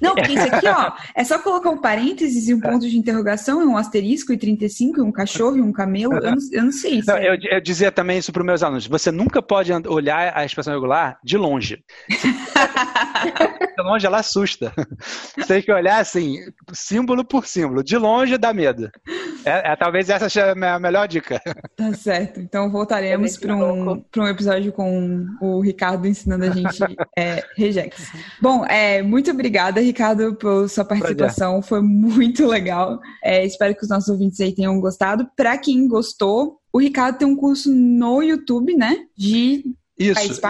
[0.00, 3.60] Não, porque isso aqui, ó, é só colocar um parênteses e um ponto de interrogação,
[3.60, 6.14] e um asterisco, e 35, e um cachorro, e um camelo.
[6.14, 7.10] Eu não, eu não sei isso.
[7.10, 8.86] Não, eu, eu, dizia também isso para os meus alunos.
[8.86, 11.82] Você nunca pode olhar a expressão regular de longe.
[13.76, 14.72] de longe ela assusta.
[15.36, 16.38] Você tem que olhar assim,
[16.72, 17.82] símbolo por símbolo.
[17.82, 18.88] De longe dá medo.
[19.44, 21.40] É, é talvez essa seja a melhor dica.
[21.74, 22.38] Tá certo.
[22.38, 26.78] Então voltaremos para um, um episódio com o Ricardo ensinando a gente
[27.18, 28.12] é, Regex.
[28.40, 31.54] Bom, é, muito obrigada, Ricardo, pela sua participação.
[31.54, 31.68] Prazer.
[31.68, 33.00] Foi muito legal.
[33.24, 35.26] É, espero que os nossos ouvintes aí tenham gostado.
[35.34, 38.98] Para quem gostou, o Ricardo tem um curso no YouTube, né?
[39.16, 39.64] De
[40.10, 40.40] isso.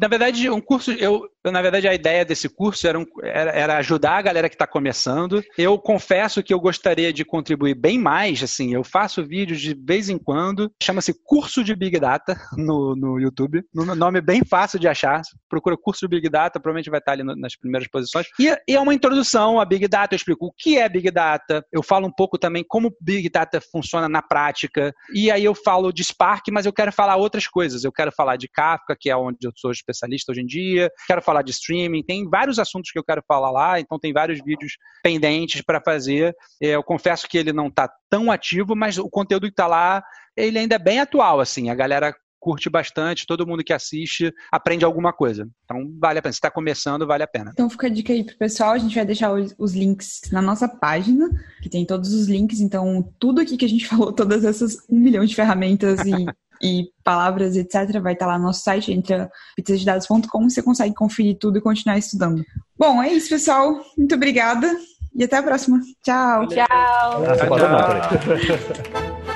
[0.00, 3.76] Na verdade, um curso, eu, na verdade, a ideia desse curso era, um, era, era
[3.78, 5.42] ajudar a galera que está começando.
[5.56, 10.08] Eu confesso que eu gostaria de contribuir bem mais, assim, eu faço vídeos de vez
[10.08, 14.88] em quando, chama-se Curso de Big Data no, no YouTube, no nome bem fácil de
[14.88, 18.74] achar, procura Curso de Big Data, provavelmente vai estar ali nas primeiras posições, e, e,
[18.74, 22.06] é uma introdução a Big Data, eu explico o que é Big Data, eu falo
[22.06, 26.48] um pouco também como Big Data funciona na prática, e aí eu falo de Spark,
[26.50, 29.52] mas eu quero falar outras coisas, eu quero falar de Kafka, que é onde eu
[29.56, 30.90] sou especialista hoje em dia.
[31.06, 34.40] Quero falar de streaming, tem vários assuntos que eu quero falar lá, então tem vários
[34.44, 34.72] vídeos
[35.02, 36.34] pendentes para fazer.
[36.62, 40.02] É, eu confesso que ele não está tão ativo, mas o conteúdo que está lá,
[40.36, 41.70] ele ainda é bem atual, assim.
[41.70, 42.14] A galera
[42.46, 45.48] curte bastante, todo mundo que assiste aprende alguma coisa.
[45.64, 46.32] Então vale a pena.
[46.32, 47.50] Se está começando, vale a pena.
[47.52, 50.40] Então fica a dica aí pro pessoal, a gente vai deixar os, os, links na
[50.40, 51.28] nossa página,
[51.60, 54.96] que tem todos os links, então tudo aqui que a gente falou, todas essas um
[54.96, 56.24] milhão de ferramentas e,
[56.62, 61.58] e palavras, etc., vai estar lá no nosso site, entra pizzasdedados.com, você consegue conferir tudo
[61.58, 62.44] e continuar estudando.
[62.78, 63.80] Bom, é isso, pessoal.
[63.96, 64.70] Muito obrigada
[65.14, 65.80] e até a próxima.
[66.02, 66.46] Tchau.
[66.48, 66.66] Tchau.
[66.66, 67.58] Tchau.
[67.58, 69.16] Tchau.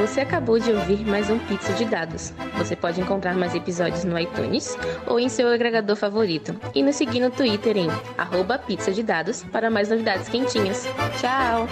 [0.00, 2.32] Você acabou de ouvir mais um Pizza de Dados.
[2.56, 4.74] Você pode encontrar mais episódios no iTunes
[5.06, 6.58] ou em seu agregador favorito.
[6.74, 10.86] E nos seguir no Twitter em arroba pizza de dados para mais novidades quentinhas.
[11.20, 11.68] Tchau!